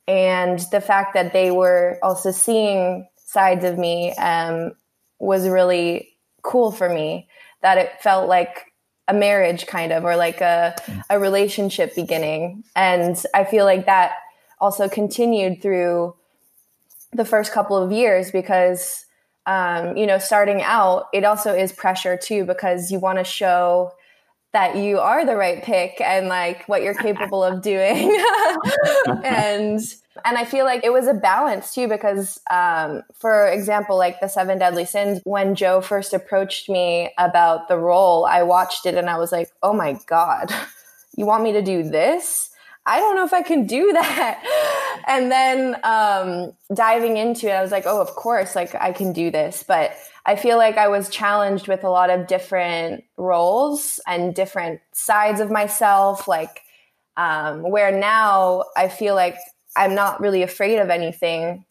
And 0.07 0.59
the 0.71 0.79
fact 0.79 1.13
that 1.15 1.33
they 1.33 1.51
were 1.51 1.99
also 2.01 2.31
seeing 2.31 3.07
sides 3.25 3.65
of 3.65 3.77
me 3.77 4.13
um, 4.13 4.71
was 5.19 5.47
really 5.47 6.09
cool 6.41 6.71
for 6.71 6.89
me 6.89 7.27
that 7.61 7.77
it 7.77 7.91
felt 8.01 8.29
like 8.29 8.71
a 9.07 9.13
marriage 9.13 9.67
kind 9.67 9.91
of 9.91 10.03
or 10.03 10.15
like 10.15 10.41
a, 10.41 10.75
a 11.09 11.19
relationship 11.19 11.95
beginning. 11.95 12.63
And 12.75 13.21
i 13.33 13.43
feel 13.43 13.65
like 13.65 13.85
that 13.85 14.13
also 14.59 14.89
continued 14.89 15.61
through 15.61 16.15
the 17.13 17.25
first 17.25 17.51
couple 17.51 17.77
of 17.77 17.91
years 17.91 18.31
because 18.31 19.05
um, 19.45 19.95
you 19.95 20.05
know 20.05 20.17
starting 20.17 20.61
out 20.61 21.05
it 21.13 21.23
also 21.23 21.53
is 21.53 21.71
pressure 21.71 22.17
too 22.17 22.43
because 22.43 22.91
you 22.91 22.99
want 22.99 23.17
to 23.17 23.23
show 23.23 23.93
that 24.53 24.75
you 24.75 24.99
are 24.99 25.25
the 25.25 25.35
right 25.35 25.63
pick 25.63 26.01
and 26.01 26.27
like 26.27 26.67
what 26.67 26.81
you're 26.81 26.95
capable 26.95 27.43
of 27.43 27.61
doing. 27.61 28.19
And 29.23 29.79
and 30.25 30.37
i 30.37 30.45
feel 30.45 30.65
like 30.65 30.83
it 30.83 30.91
was 30.91 31.07
a 31.07 31.13
balance 31.13 31.73
too 31.73 31.87
because 31.87 32.39
um, 32.51 33.01
for 33.13 33.47
example 33.47 33.97
like 33.97 34.19
the 34.19 34.27
seven 34.27 34.57
deadly 34.57 34.85
sins 34.85 35.19
when 35.23 35.55
joe 35.55 35.81
first 35.81 36.13
approached 36.13 36.69
me 36.69 37.11
about 37.17 37.67
the 37.67 37.77
role 37.77 38.25
i 38.25 38.43
watched 38.43 38.85
it 38.85 38.95
and 38.95 39.09
i 39.09 39.17
was 39.17 39.31
like 39.31 39.49
oh 39.63 39.73
my 39.73 39.97
god 40.07 40.53
you 41.15 41.25
want 41.25 41.43
me 41.43 41.51
to 41.51 41.61
do 41.61 41.83
this 41.83 42.49
I 42.87 42.99
don't 42.99 43.17
know 43.17 43.25
if 43.25 43.33
I 43.33 43.43
can 43.43 43.65
do 43.65 43.91
that. 43.93 45.03
And 45.07 45.29
then 45.29 45.75
um, 45.83 46.53
diving 46.73 47.17
into 47.17 47.47
it, 47.47 47.51
I 47.51 47.61
was 47.61 47.71
like, 47.71 47.85
oh, 47.85 48.01
of 48.01 48.07
course, 48.15 48.55
like 48.55 48.73
I 48.73 48.93
can 48.93 49.13
do 49.13 49.29
this. 49.29 49.63
But 49.67 49.91
I 50.25 50.37
feel 50.37 50.57
like 50.57 50.77
I 50.77 50.87
was 50.87 51.09
challenged 51.09 51.67
with 51.67 51.83
a 51.83 51.89
lot 51.89 52.09
of 52.09 52.27
different 52.27 53.03
roles 53.17 53.99
and 54.07 54.33
different 54.33 54.79
sides 54.93 55.41
of 55.41 55.51
myself. 55.51 56.27
Like, 56.27 56.61
um, 57.17 57.69
where 57.69 57.91
now 57.91 58.63
I 58.75 58.87
feel 58.87 59.15
like 59.15 59.35
I'm 59.77 59.95
not 59.95 60.19
really 60.19 60.43
afraid 60.43 60.79
of 60.79 60.89
anything. 60.89 61.63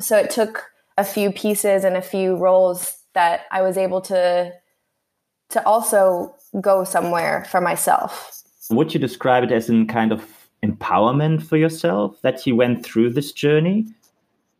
So 0.00 0.16
it 0.16 0.30
took 0.30 0.64
a 0.96 1.04
few 1.04 1.32
pieces 1.32 1.84
and 1.84 1.96
a 1.96 2.02
few 2.02 2.36
roles 2.36 2.96
that 3.14 3.42
I 3.50 3.62
was 3.62 3.76
able 3.76 4.00
to 4.02 4.52
to 5.50 5.66
also 5.66 6.34
go 6.60 6.84
somewhere 6.84 7.46
for 7.50 7.60
myself. 7.60 8.42
Would 8.70 8.92
you 8.92 9.00
describe 9.00 9.44
it 9.44 9.52
as 9.52 9.70
in 9.70 9.86
kind 9.86 10.12
of 10.12 10.48
empowerment 10.62 11.42
for 11.42 11.56
yourself 11.56 12.20
that 12.22 12.46
you 12.46 12.54
went 12.54 12.84
through 12.84 13.10
this 13.10 13.32
journey? 13.32 13.86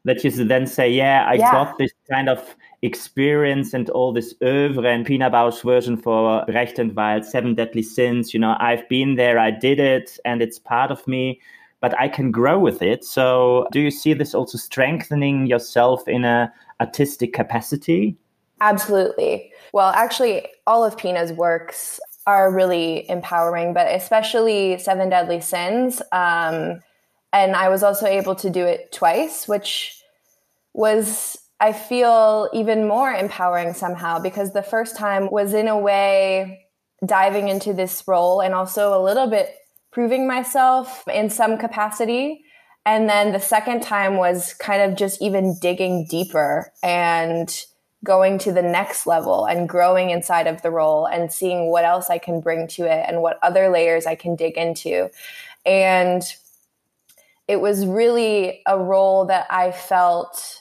That 0.04 0.24
you 0.24 0.30
then 0.30 0.66
say, 0.66 0.90
yeah, 0.90 1.26
I 1.28 1.34
yeah. 1.34 1.50
got 1.50 1.76
this 1.76 1.92
kind 2.10 2.30
of 2.30 2.56
experience 2.80 3.74
and 3.74 3.90
all 3.90 4.12
this 4.12 4.34
oeuvre 4.42 4.88
and 4.88 5.04
Pina 5.04 5.30
Bausch 5.30 5.62
version 5.62 5.96
for 5.96 6.44
Brecht 6.46 6.78
and 6.78 6.94
Weill, 6.94 7.22
Seven 7.22 7.54
Deadly 7.54 7.82
Sins. 7.82 8.32
You 8.32 8.40
know, 8.40 8.56
I've 8.58 8.88
been 8.88 9.16
there, 9.16 9.38
I 9.38 9.50
did 9.50 9.80
it, 9.80 10.18
and 10.24 10.40
it's 10.40 10.58
part 10.58 10.90
of 10.90 11.06
me, 11.06 11.40
but 11.80 11.98
I 11.98 12.08
can 12.08 12.30
grow 12.30 12.58
with 12.58 12.82
it. 12.82 13.04
So, 13.04 13.66
do 13.72 13.80
you 13.80 13.90
see 13.90 14.14
this 14.14 14.34
also 14.34 14.58
strengthening 14.58 15.46
yourself 15.46 16.06
in 16.08 16.24
a 16.24 16.52
artistic 16.80 17.32
capacity? 17.32 18.16
Absolutely. 18.60 19.52
Well, 19.72 19.90
actually, 19.90 20.46
all 20.66 20.84
of 20.84 20.96
Pina's 20.96 21.32
works 21.32 22.00
are 22.26 22.52
really 22.52 23.08
empowering, 23.08 23.72
but 23.72 23.86
especially 23.94 24.78
Seven 24.78 25.08
Deadly 25.08 25.40
Sins. 25.40 26.02
Um, 26.12 26.80
and 27.32 27.54
I 27.54 27.68
was 27.68 27.82
also 27.82 28.06
able 28.06 28.34
to 28.36 28.50
do 28.50 28.64
it 28.64 28.92
twice, 28.92 29.46
which 29.46 30.02
was 30.74 31.38
I 31.60 31.72
feel 31.72 32.48
even 32.52 32.86
more 32.86 33.10
empowering 33.12 33.74
somehow 33.74 34.20
because 34.20 34.52
the 34.52 34.62
first 34.62 34.96
time 34.96 35.28
was 35.30 35.54
in 35.54 35.66
a 35.66 35.76
way 35.78 36.66
diving 37.04 37.48
into 37.48 37.72
this 37.72 38.04
role 38.06 38.40
and 38.40 38.54
also 38.54 38.98
a 38.98 39.02
little 39.02 39.28
bit 39.28 39.54
proving 39.90 40.26
myself 40.26 41.06
in 41.08 41.30
some 41.30 41.58
capacity. 41.58 42.44
And 42.84 43.08
then 43.08 43.32
the 43.32 43.40
second 43.40 43.82
time 43.82 44.16
was 44.16 44.54
kind 44.54 44.82
of 44.82 44.96
just 44.96 45.20
even 45.20 45.58
digging 45.60 46.06
deeper 46.08 46.72
and 46.82 47.54
going 48.04 48.38
to 48.38 48.52
the 48.52 48.62
next 48.62 49.06
level 49.06 49.44
and 49.44 49.68
growing 49.68 50.10
inside 50.10 50.46
of 50.46 50.62
the 50.62 50.70
role 50.70 51.06
and 51.06 51.32
seeing 51.32 51.70
what 51.70 51.84
else 51.84 52.10
I 52.10 52.18
can 52.18 52.40
bring 52.40 52.68
to 52.68 52.84
it 52.84 53.04
and 53.08 53.20
what 53.20 53.38
other 53.42 53.68
layers 53.68 54.06
I 54.06 54.14
can 54.14 54.36
dig 54.36 54.56
into. 54.56 55.10
And 55.66 56.22
it 57.48 57.60
was 57.60 57.86
really 57.86 58.62
a 58.66 58.78
role 58.78 59.24
that 59.26 59.46
I 59.50 59.72
felt 59.72 60.57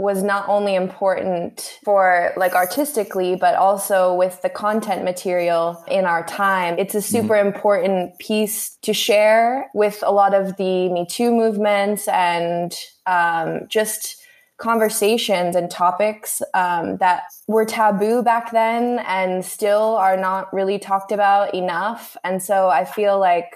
was 0.00 0.22
not 0.22 0.48
only 0.48 0.74
important 0.74 1.78
for 1.84 2.32
like 2.36 2.54
artistically 2.54 3.36
but 3.36 3.54
also 3.54 4.14
with 4.14 4.40
the 4.40 4.48
content 4.48 5.04
material 5.04 5.82
in 5.88 6.06
our 6.06 6.24
time 6.26 6.74
it's 6.78 6.94
a 6.94 7.02
super 7.02 7.34
mm-hmm. 7.34 7.48
important 7.48 8.18
piece 8.18 8.78
to 8.80 8.94
share 8.94 9.70
with 9.74 10.02
a 10.02 10.10
lot 10.10 10.32
of 10.32 10.56
the 10.56 10.88
me 10.88 11.06
too 11.06 11.30
movements 11.30 12.08
and 12.08 12.74
um, 13.06 13.60
just 13.68 14.16
conversations 14.56 15.54
and 15.54 15.70
topics 15.70 16.40
um, 16.54 16.96
that 16.96 17.24
were 17.46 17.66
taboo 17.66 18.22
back 18.22 18.52
then 18.52 19.00
and 19.00 19.44
still 19.44 19.96
are 19.96 20.16
not 20.16 20.52
really 20.52 20.78
talked 20.78 21.12
about 21.12 21.54
enough 21.54 22.16
and 22.24 22.42
so 22.42 22.68
i 22.68 22.86
feel 22.86 23.18
like 23.20 23.52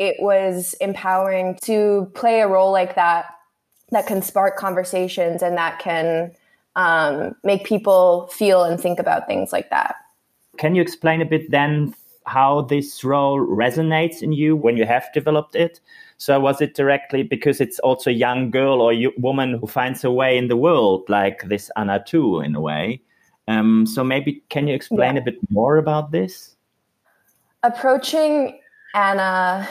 it 0.00 0.16
was 0.18 0.74
empowering 0.80 1.56
to 1.62 2.10
play 2.14 2.40
a 2.40 2.48
role 2.48 2.72
like 2.72 2.96
that 2.96 3.26
that 3.90 4.06
can 4.06 4.22
spark 4.22 4.56
conversations 4.56 5.42
and 5.42 5.56
that 5.56 5.78
can 5.78 6.32
um, 6.76 7.34
make 7.44 7.64
people 7.64 8.26
feel 8.28 8.64
and 8.64 8.80
think 8.80 8.98
about 8.98 9.26
things 9.26 9.52
like 9.52 9.70
that. 9.70 9.96
Can 10.56 10.74
you 10.74 10.82
explain 10.82 11.20
a 11.20 11.24
bit 11.24 11.50
then 11.50 11.94
how 12.26 12.62
this 12.62 13.04
role 13.04 13.38
resonates 13.38 14.22
in 14.22 14.32
you 14.32 14.56
when 14.56 14.76
you 14.76 14.86
have 14.86 15.06
developed 15.12 15.54
it? 15.54 15.80
So 16.16 16.40
was 16.40 16.60
it 16.60 16.74
directly 16.74 17.22
because 17.22 17.60
it's 17.60 17.78
also 17.80 18.10
a 18.10 18.14
young 18.14 18.50
girl 18.50 18.80
or 18.80 18.94
woman 19.18 19.58
who 19.58 19.66
finds 19.66 20.04
a 20.04 20.10
way 20.10 20.38
in 20.38 20.48
the 20.48 20.56
world, 20.56 21.04
like 21.08 21.42
this 21.48 21.70
Anna 21.76 22.02
too, 22.04 22.40
in 22.40 22.54
a 22.54 22.60
way? 22.60 23.02
Um, 23.46 23.84
so 23.86 24.02
maybe 24.02 24.42
can 24.48 24.66
you 24.68 24.74
explain 24.74 25.16
yeah. 25.16 25.20
a 25.22 25.24
bit 25.24 25.38
more 25.50 25.76
about 25.76 26.12
this? 26.12 26.56
Approaching 27.62 28.58
Anna, 28.94 29.68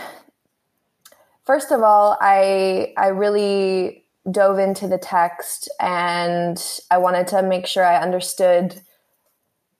first 1.46 1.72
of 1.72 1.82
all, 1.82 2.17
I 2.22 2.93
I 2.98 3.08
really 3.08 4.02
dove 4.29 4.57
into 4.57 4.87
the 4.87 4.97
text 4.97 5.69
and 5.79 6.61
I 6.89 6.97
wanted 6.97 7.27
to 7.27 7.43
make 7.43 7.67
sure 7.67 7.85
I 7.85 8.01
understood 8.01 8.81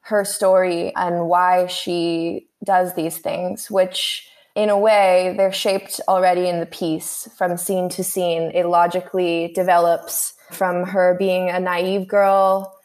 her 0.02 0.26
story 0.26 0.94
and 0.96 1.28
why 1.28 1.68
she 1.68 2.48
does 2.64 2.94
these 2.94 3.18
things, 3.18 3.72
which 3.72 4.28
in 4.56 4.70
a 4.70 4.78
way, 4.78 5.34
they're 5.36 5.52
shaped 5.52 6.00
already 6.08 6.48
in 6.48 6.60
the 6.60 6.66
piece 6.68 7.28
from 7.38 7.58
scene 7.58 7.90
to 7.90 8.04
scene. 8.04 8.52
It 8.54 8.68
logically 8.68 9.52
develops 9.56 10.34
from 10.52 10.84
her 10.86 11.16
being 11.18 11.50
a 11.50 11.60
naive 11.60 12.08
girl 12.08 12.76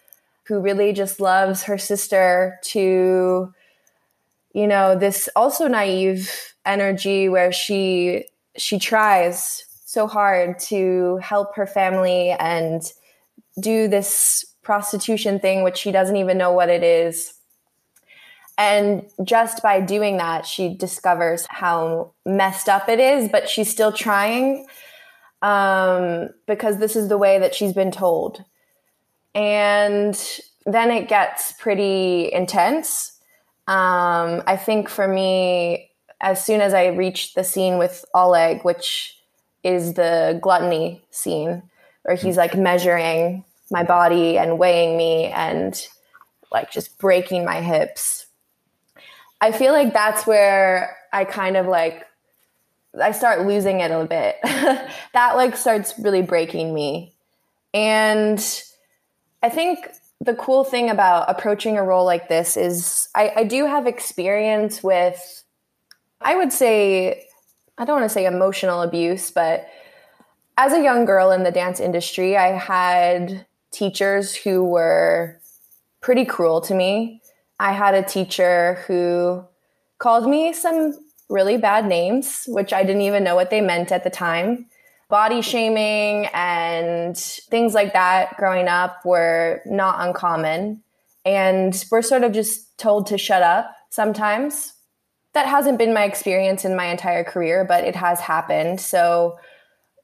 who 0.45 0.61
really 0.61 0.95
just 0.95 1.21
loves 1.21 1.65
her 1.65 1.77
sister 1.77 2.59
to, 2.63 3.53
you 4.55 4.67
know, 4.67 4.97
this 4.97 5.29
also 5.37 5.69
naive 5.69 6.55
energy 6.65 7.29
where 7.29 7.53
she 7.53 8.25
she 8.57 8.79
tries 8.79 9.65
so 9.89 10.07
hard 10.07 10.59
to 10.59 11.17
help 11.23 11.57
her 11.57 11.67
family 11.67 12.31
and 12.31 12.93
do 13.59 13.89
this 13.89 14.45
prostitution 14.63 15.41
thing 15.41 15.63
which 15.63 15.79
she 15.79 15.91
doesn't 15.91 16.17
even 16.17 16.37
know 16.37 16.53
what 16.53 16.69
it 16.69 16.83
is 16.83 17.39
and 18.59 19.09
just 19.23 19.63
by 19.63 19.81
doing 19.81 20.17
that, 20.17 20.45
she 20.45 20.75
discovers 20.75 21.47
how 21.49 22.13
messed 22.27 22.69
up 22.69 22.89
it 22.89 22.99
is, 22.99 23.29
but 23.29 23.49
she's 23.49 23.71
still 23.71 23.93
trying 23.93 24.67
um, 25.43 26.31
because 26.49 26.79
this 26.79 26.97
is 26.97 27.09
the 27.09 27.17
way 27.17 27.39
that 27.39 27.55
she's 27.55 27.73
been 27.73 27.93
told. 27.93 28.45
And 29.33 30.21
then 30.67 30.91
it 30.91 31.09
gets 31.09 31.53
pretty 31.53 32.33
intense. 32.33 33.13
Um, 33.69 34.43
I 34.49 34.57
think 34.57 34.89
for 34.89 35.07
me, 35.07 35.93
as 36.21 36.45
soon 36.45 36.61
as 36.61 36.75
I 36.75 36.87
reached 36.87 37.37
the 37.37 37.45
scene 37.45 37.79
with 37.79 38.05
Oleg, 38.13 38.65
which 38.65 39.18
is 39.63 39.95
the 39.95 40.39
gluttony 40.43 41.03
scene, 41.11 41.63
where 42.03 42.17
he's 42.17 42.37
like 42.37 42.57
measuring 42.57 43.45
my 43.71 43.83
body 43.83 44.39
and 44.39 44.59
weighing 44.59 44.97
me 44.97 45.27
and 45.27 45.87
like 46.51 46.71
just 46.71 46.99
breaking 46.99 47.45
my 47.45 47.61
hips 47.61 48.29
I 49.41 49.53
feel 49.53 49.73
like 49.73 49.93
that's 49.93 50.27
where 50.27 50.97
I 51.13 51.25
kind 51.25 51.57
of 51.57 51.67
like 51.67 52.05
I 53.01 53.13
start 53.13 53.47
losing 53.47 53.81
it 53.81 53.91
a 53.91 54.05
bit. 54.05 54.37
that 54.43 55.37
like 55.37 55.57
starts 55.57 55.95
really 55.99 56.23
breaking 56.23 56.75
me. 56.75 57.15
And 57.73 58.39
I 59.43 59.49
think 59.49 59.89
the 60.21 60.35
cool 60.35 60.65
thing 60.65 60.91
about 60.91 61.31
approaching 61.31 61.77
a 61.77 61.85
role 61.85 62.05
like 62.05 62.29
this 62.29 62.57
is 62.57 63.09
I, 63.15 63.33
I 63.37 63.45
do 63.45 63.67
have 63.67 63.87
experience 63.87 64.83
with 64.83 65.45
I 66.21 66.35
would 66.35 66.53
say 66.53 67.28
I 67.79 67.85
don't 67.85 68.01
want 68.01 68.11
to 68.11 68.13
say 68.13 68.27
emotional 68.27 68.83
abuse, 68.83 69.31
but 69.31 69.69
as 70.57 70.73
a 70.73 70.83
young 70.83 71.05
girl 71.05 71.31
in 71.31 71.45
the 71.45 71.53
dance 71.53 71.79
industry, 71.79 72.37
I 72.37 72.59
had 72.59 73.47
teachers 73.71 74.35
who 74.35 74.65
were 74.65 75.41
pretty 76.01 76.25
cruel 76.25 76.61
to 76.63 76.75
me. 76.75 77.23
I 77.61 77.73
had 77.73 77.95
a 77.95 78.03
teacher 78.03 78.83
who 78.87 79.45
called 79.99 80.29
me 80.29 80.53
some 80.53 80.99
really 81.29 81.57
bad 81.57 81.87
names, 81.87 82.45
which 82.49 82.73
I 82.73 82.83
didn't 82.83 83.03
even 83.03 83.23
know 83.23 83.37
what 83.37 83.51
they 83.51 83.61
meant 83.61 83.93
at 83.93 84.03
the 84.03 84.11
time. 84.11 84.67
Body 85.09 85.41
shaming 85.41 86.27
and 86.35 87.17
things 87.17 87.75
like 87.75 87.93
that 87.93 88.37
growing 88.37 88.67
up 88.67 89.05
were 89.05 89.63
not 89.65 90.07
uncommon. 90.07 90.83
And 91.25 91.85
we're 91.91 92.03
sort 92.03 92.25
of 92.25 92.33
just 92.33 92.77
told 92.79 93.07
to 93.09 93.19
shut 93.19 93.43
up 93.43 93.71
sometimes. 93.91 94.75
That 95.39 95.47
hasn't 95.47 95.79
been 95.79 95.95
my 95.95 96.03
experience 96.03 96.65
in 96.65 96.75
my 96.75 96.87
entire 96.87 97.23
career, 97.23 97.65
but 97.65 97.85
it 97.85 97.95
has 97.95 98.19
happened. 98.19 98.81
So, 98.81 99.39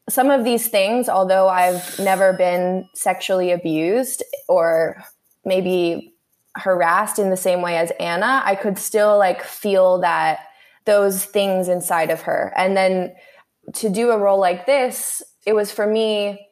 some 0.09 0.31
of 0.31 0.45
these 0.45 0.69
things, 0.69 1.09
although 1.09 1.49
I've 1.49 1.99
never 1.99 2.33
been 2.35 2.89
sexually 2.95 3.51
abused 3.51 4.23
or 4.49 5.03
maybe 5.45 6.15
harassed 6.55 7.19
in 7.19 7.31
the 7.31 7.37
same 7.37 7.63
way 7.63 7.77
as 7.79 7.91
Anna, 7.99 8.43
I 8.45 8.55
could 8.55 8.79
still 8.79 9.19
like 9.19 9.43
feel 9.43 10.03
that 10.03 10.39
those 10.85 11.25
things 11.25 11.67
inside 11.67 12.11
of 12.11 12.23
her. 12.23 12.53
And 12.57 12.77
then 12.77 13.17
to 13.73 13.91
do 13.91 14.13
a 14.13 14.19
role 14.19 14.39
like 14.39 14.67
this, 14.67 15.21
it 15.45 15.53
was 15.53 15.73
for 15.73 15.85
me 15.85 16.47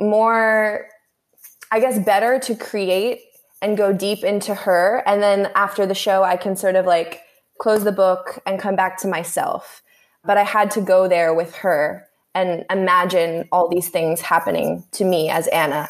more, 0.00 0.86
I 1.70 1.80
guess, 1.80 2.02
better 2.02 2.38
to 2.38 2.54
create 2.54 3.20
and 3.60 3.76
go 3.76 3.92
deep 3.92 4.24
into 4.24 4.54
her. 4.54 5.02
And 5.04 5.22
then 5.22 5.50
after 5.54 5.84
the 5.84 5.94
show, 5.94 6.22
I 6.22 6.38
can 6.38 6.56
sort 6.56 6.76
of 6.76 6.86
like 6.86 7.20
close 7.58 7.84
the 7.84 7.92
book 7.92 8.40
and 8.46 8.60
come 8.60 8.76
back 8.76 8.98
to 8.98 9.08
myself. 9.08 9.82
But 10.24 10.38
I 10.38 10.42
had 10.42 10.70
to 10.72 10.80
go 10.80 11.08
there 11.08 11.34
with 11.34 11.54
her 11.56 12.06
and 12.34 12.64
imagine 12.70 13.48
all 13.52 13.68
these 13.68 13.88
things 13.88 14.20
happening 14.20 14.84
to 14.92 15.04
me 15.04 15.30
as 15.30 15.46
Anna 15.48 15.88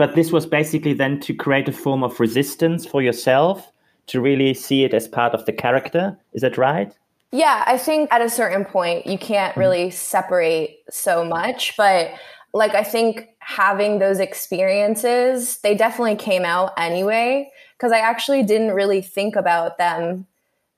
but 0.00 0.14
this 0.14 0.32
was 0.32 0.46
basically 0.46 0.94
then 0.94 1.20
to 1.20 1.34
create 1.34 1.68
a 1.68 1.72
form 1.72 2.02
of 2.02 2.18
resistance 2.18 2.86
for 2.86 3.02
yourself 3.02 3.70
to 4.06 4.18
really 4.18 4.54
see 4.54 4.82
it 4.82 4.94
as 4.94 5.06
part 5.06 5.34
of 5.34 5.44
the 5.44 5.52
character. 5.52 6.16
Is 6.32 6.40
that 6.40 6.56
right? 6.56 6.90
Yeah, 7.32 7.64
I 7.66 7.76
think 7.76 8.10
at 8.10 8.22
a 8.22 8.30
certain 8.30 8.64
point 8.64 9.06
you 9.06 9.18
can't 9.18 9.50
mm-hmm. 9.50 9.60
really 9.60 9.90
separate 9.90 10.78
so 10.88 11.22
much, 11.22 11.76
but 11.76 12.12
like 12.54 12.74
I 12.74 12.82
think 12.82 13.28
having 13.40 13.98
those 13.98 14.20
experiences, 14.20 15.58
they 15.58 15.74
definitely 15.74 16.16
came 16.16 16.46
out 16.46 16.72
anyway 16.78 17.50
because 17.76 17.92
I 17.92 17.98
actually 17.98 18.42
didn't 18.42 18.72
really 18.72 19.02
think 19.02 19.36
about 19.36 19.76
them 19.76 20.26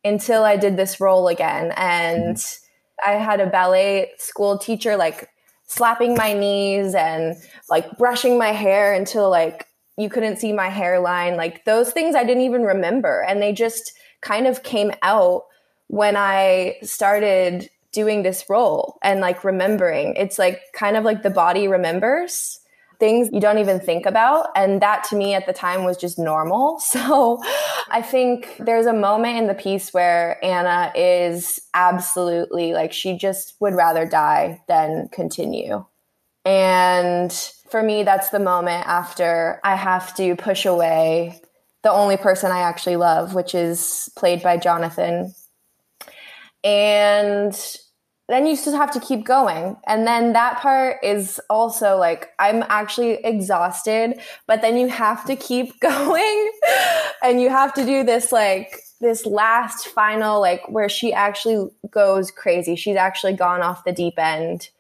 until 0.04 0.44
I 0.44 0.56
did 0.56 0.76
this 0.76 1.00
role 1.00 1.28
again 1.28 1.72
and 1.76 2.36
mm-hmm. 2.36 3.10
I 3.10 3.14
had 3.14 3.40
a 3.40 3.46
ballet 3.46 4.12
school 4.18 4.58
teacher 4.58 4.96
like 4.96 5.28
slapping 5.66 6.14
my 6.14 6.34
knees 6.34 6.94
and 6.94 7.36
like 7.70 7.98
brushing 7.98 8.38
my 8.38 8.52
hair 8.52 8.92
until 8.92 9.30
like 9.30 9.66
you 9.96 10.08
couldn't 10.08 10.36
see 10.36 10.52
my 10.52 10.68
hairline. 10.68 11.36
Like 11.36 11.64
those 11.64 11.92
things 11.92 12.14
I 12.14 12.24
didn't 12.24 12.44
even 12.44 12.62
remember. 12.62 13.24
And 13.26 13.40
they 13.40 13.52
just 13.52 13.92
kind 14.20 14.46
of 14.46 14.62
came 14.62 14.92
out 15.02 15.44
when 15.88 16.16
I 16.16 16.76
started 16.82 17.68
doing 17.92 18.22
this 18.22 18.48
role 18.48 18.98
and 19.02 19.20
like 19.20 19.44
remembering. 19.44 20.14
It's 20.16 20.38
like 20.38 20.60
kind 20.74 20.96
of 20.96 21.04
like 21.04 21.22
the 21.22 21.30
body 21.30 21.68
remembers 21.68 22.60
things 23.02 23.28
you 23.32 23.40
don't 23.40 23.58
even 23.58 23.80
think 23.80 24.06
about. 24.06 24.50
And 24.54 24.80
that 24.80 25.02
to 25.10 25.16
me 25.16 25.34
at 25.34 25.44
the 25.44 25.52
time 25.52 25.82
was 25.82 25.96
just 25.96 26.18
normal. 26.18 26.80
So 26.92 27.42
I 27.90 28.00
think 28.00 28.56
there's 28.60 28.86
a 28.86 28.92
moment 28.92 29.38
in 29.38 29.46
the 29.48 29.54
piece 29.54 29.92
where 29.92 30.42
Anna 30.44 30.92
is 30.94 31.60
absolutely 31.74 32.74
like, 32.74 32.92
she 32.92 33.16
just 33.16 33.54
would 33.60 33.74
rather 33.74 34.06
die 34.06 34.62
than 34.68 35.08
continue. 35.08 35.84
And 36.44 37.32
for 37.70 37.82
me, 37.82 38.04
that's 38.04 38.28
the 38.28 38.38
moment 38.38 38.86
after 38.86 39.58
I 39.64 39.74
have 39.74 40.14
to 40.16 40.36
push 40.36 40.64
away 40.64 41.40
the 41.82 41.90
only 41.90 42.16
person 42.16 42.52
I 42.52 42.60
actually 42.60 42.96
love, 42.96 43.34
which 43.34 43.54
is 43.54 44.10
played 44.16 44.42
by 44.42 44.58
Jonathan. 44.58 45.34
And 46.62 47.54
then 48.28 48.46
you 48.46 48.54
just 48.54 48.74
have 48.74 48.90
to 48.92 49.00
keep 49.00 49.24
going. 49.24 49.76
And 49.86 50.06
then 50.06 50.32
that 50.32 50.58
part 50.60 50.98
is 51.02 51.40
also 51.50 51.96
like, 51.96 52.30
I'm 52.38 52.62
actually 52.68 53.14
exhausted, 53.24 54.20
but 54.46 54.62
then 54.62 54.76
you 54.76 54.88
have 54.88 55.24
to 55.26 55.36
keep 55.36 55.78
going 55.80 56.52
and 57.22 57.40
you 57.40 57.50
have 57.50 57.74
to 57.74 57.84
do 57.84 58.04
this 58.04 58.32
like, 58.32 58.80
this 59.02 59.26
last 59.26 59.88
final, 59.88 60.40
like 60.40 60.66
where 60.68 60.88
she 60.88 61.12
actually 61.12 61.68
goes 61.90 62.30
crazy. 62.30 62.76
She's 62.76 62.96
actually 62.96 63.34
gone 63.34 63.60
off 63.60 63.84
the 63.84 63.92
deep 63.92 64.16
end. 64.16 64.70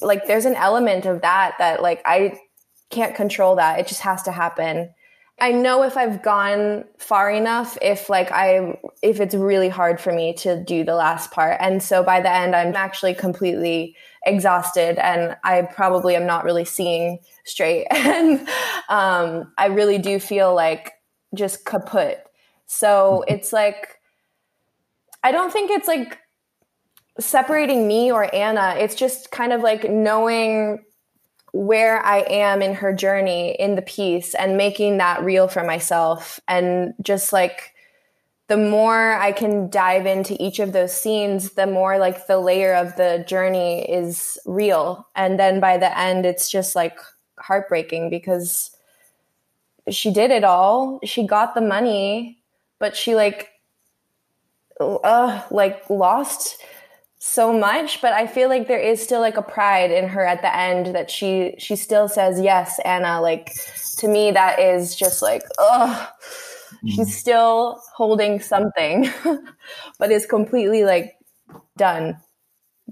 Like 0.00 0.26
there's 0.26 0.44
an 0.44 0.54
element 0.54 1.04
of 1.04 1.20
that 1.22 1.56
that 1.58 1.82
like 1.82 2.00
I 2.06 2.38
can't 2.90 3.14
control 3.14 3.56
that. 3.56 3.80
It 3.80 3.88
just 3.88 4.00
has 4.02 4.22
to 4.22 4.32
happen. 4.32 4.94
I 5.44 5.52
know 5.52 5.82
if 5.82 5.98
I've 5.98 6.22
gone 6.22 6.86
far 6.96 7.30
enough, 7.30 7.76
if 7.82 8.08
like 8.08 8.32
I, 8.32 8.78
if 9.02 9.20
it's 9.20 9.34
really 9.34 9.68
hard 9.68 10.00
for 10.00 10.10
me 10.10 10.32
to 10.36 10.64
do 10.64 10.84
the 10.84 10.94
last 10.94 11.32
part. 11.32 11.58
And 11.60 11.82
so 11.82 12.02
by 12.02 12.22
the 12.22 12.30
end, 12.32 12.56
I'm 12.56 12.74
actually 12.74 13.12
completely 13.12 13.94
exhausted 14.24 14.96
and 14.96 15.36
I 15.44 15.60
probably 15.60 16.16
am 16.16 16.24
not 16.24 16.44
really 16.44 16.64
seeing 16.64 17.18
straight. 17.44 17.86
and 17.90 18.48
um, 18.88 19.52
I 19.58 19.66
really 19.66 19.98
do 19.98 20.18
feel 20.18 20.54
like 20.54 20.92
just 21.34 21.66
kaput. 21.66 22.24
So 22.64 23.22
it's 23.28 23.52
like, 23.52 23.98
I 25.22 25.30
don't 25.30 25.52
think 25.52 25.70
it's 25.70 25.88
like 25.88 26.20
separating 27.20 27.86
me 27.86 28.10
or 28.10 28.34
Anna. 28.34 28.76
It's 28.78 28.94
just 28.94 29.30
kind 29.30 29.52
of 29.52 29.60
like 29.60 29.90
knowing 29.90 30.84
where 31.54 32.04
I 32.04 32.18
am 32.28 32.62
in 32.62 32.74
her 32.74 32.92
journey 32.92 33.52
in 33.52 33.76
the 33.76 33.82
piece 33.82 34.34
and 34.34 34.56
making 34.56 34.98
that 34.98 35.22
real 35.22 35.46
for 35.46 35.62
myself. 35.62 36.40
And 36.48 36.94
just 37.00 37.32
like 37.32 37.74
the 38.48 38.56
more 38.56 39.12
I 39.12 39.30
can 39.30 39.70
dive 39.70 40.04
into 40.04 40.36
each 40.42 40.58
of 40.58 40.72
those 40.72 40.92
scenes, 40.92 41.52
the 41.52 41.68
more 41.68 41.96
like 41.98 42.26
the 42.26 42.40
layer 42.40 42.74
of 42.74 42.96
the 42.96 43.24
journey 43.28 43.88
is 43.88 44.36
real. 44.44 45.06
And 45.14 45.38
then 45.38 45.60
by 45.60 45.78
the 45.78 45.96
end, 45.96 46.26
it's 46.26 46.50
just 46.50 46.74
like 46.74 46.98
heartbreaking 47.38 48.10
because 48.10 48.72
she 49.88 50.12
did 50.12 50.32
it 50.32 50.42
all. 50.42 50.98
She 51.04 51.24
got 51.24 51.54
the 51.54 51.60
money, 51.60 52.40
but 52.80 52.96
she 52.96 53.14
like, 53.14 53.50
uh, 54.80 55.40
like 55.52 55.88
lost 55.88 56.56
so 57.26 57.52
much 57.52 58.02
but 58.02 58.12
i 58.12 58.26
feel 58.26 58.48
like 58.50 58.68
there 58.68 58.78
is 58.78 59.02
still 59.02 59.20
like 59.20 59.36
a 59.36 59.42
pride 59.42 59.90
in 59.90 60.06
her 60.06 60.26
at 60.26 60.42
the 60.42 60.54
end 60.54 60.94
that 60.94 61.10
she 61.10 61.54
she 61.58 61.74
still 61.74 62.06
says 62.06 62.38
yes 62.40 62.78
anna 62.84 63.20
like 63.20 63.54
to 63.96 64.08
me 64.08 64.30
that 64.30 64.58
is 64.58 64.94
just 64.94 65.22
like 65.22 65.42
oh 65.58 66.08
She's 66.86 67.08
mm. 67.08 67.12
still 67.12 67.82
holding 67.94 68.40
something, 68.40 69.10
but 69.98 70.10
is 70.10 70.26
completely 70.26 70.84
like 70.84 71.16
done, 71.76 72.16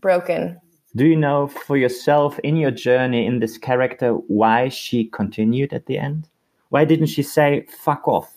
broken. 0.00 0.58
Do 0.96 1.06
you 1.06 1.16
know 1.16 1.48
for 1.48 1.76
yourself 1.76 2.38
in 2.40 2.56
your 2.56 2.70
journey 2.70 3.26
in 3.26 3.40
this 3.40 3.58
character 3.58 4.12
why 4.12 4.68
she 4.68 5.04
continued 5.04 5.72
at 5.72 5.86
the 5.86 5.98
end? 5.98 6.28
Why 6.70 6.84
didn't 6.84 7.06
she 7.06 7.22
say 7.22 7.66
fuck 7.70 8.06
off? 8.08 8.34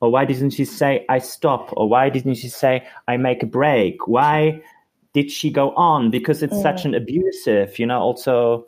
Or 0.00 0.10
why 0.10 0.24
didn't 0.24 0.50
she 0.50 0.64
say 0.64 1.04
I 1.08 1.18
stop? 1.18 1.70
Or 1.76 1.88
why 1.88 2.08
didn't 2.08 2.36
she 2.36 2.48
say 2.48 2.86
I 3.06 3.16
make 3.16 3.42
a 3.42 3.46
break? 3.46 4.06
Why 4.06 4.62
did 5.12 5.30
she 5.30 5.50
go 5.50 5.74
on? 5.74 6.10
Because 6.10 6.42
it's 6.42 6.54
mm. 6.54 6.62
such 6.62 6.84
an 6.84 6.94
abusive, 6.94 7.78
you 7.78 7.86
know, 7.86 8.00
also 8.00 8.66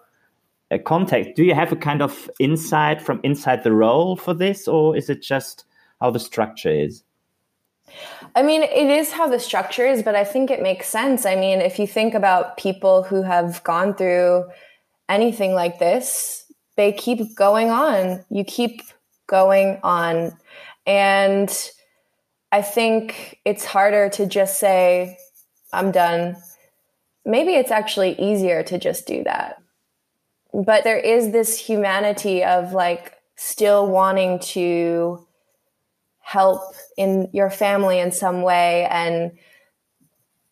a 0.70 0.78
context. 0.78 1.33
Do 1.37 1.44
you 1.44 1.55
have 1.55 1.72
a 1.72 1.76
kind 1.76 2.02
of 2.02 2.31
insight 2.40 3.00
from 3.00 3.20
inside 3.22 3.62
the 3.62 3.72
role 3.72 4.16
for 4.16 4.35
this, 4.35 4.66
or 4.66 4.96
is 4.96 5.11
it 5.11 5.22
just 5.22 5.64
how 6.00 6.11
the 6.11 6.18
structure 6.18 6.70
is? 6.70 7.05
I 8.35 8.42
mean, 8.42 8.62
it 8.62 8.88
is 8.88 9.12
how 9.12 9.28
the 9.28 9.38
structure 9.38 9.87
is, 9.87 10.02
but 10.02 10.14
I 10.14 10.24
think 10.24 10.50
it 10.50 10.62
makes 10.62 10.88
sense. 10.88 11.26
I 11.26 11.37
mean, 11.37 11.61
if 11.61 11.78
you 11.78 11.87
think 11.87 12.14
about 12.14 12.57
people 12.57 13.02
who 13.02 13.22
have 13.22 13.62
gone 13.64 13.94
through 13.94 14.46
anything 15.09 15.52
like 15.52 15.78
this, 15.78 16.44
they 16.76 16.92
keep 16.92 17.35
going 17.37 17.70
on. 17.70 18.24
You 18.31 18.44
keep 18.44 18.83
going 19.26 19.78
on. 19.83 20.37
And 20.87 21.70
I 22.50 22.62
think 22.62 23.40
it's 23.44 23.64
harder 23.64 24.09
to 24.11 24.26
just 24.26 24.59
say, 24.59 25.18
I'm 25.72 25.90
done. 25.90 26.37
Maybe 27.24 27.54
it's 27.54 27.70
actually 27.70 28.20
easier 28.20 28.62
to 28.64 28.78
just 28.78 29.06
do 29.06 29.24
that. 29.24 29.58
But 30.52 30.85
there 30.85 30.98
is 30.98 31.32
this 31.32 31.58
humanity 31.58 32.44
of 32.44 32.72
like 32.72 33.14
still 33.37 33.87
wanting 33.87 34.38
to 34.38 35.26
help 36.20 36.74
in 36.96 37.28
your 37.32 37.50
family 37.50 37.98
in 37.98 38.12
some 38.12 38.42
way. 38.42 38.87
And 38.90 39.32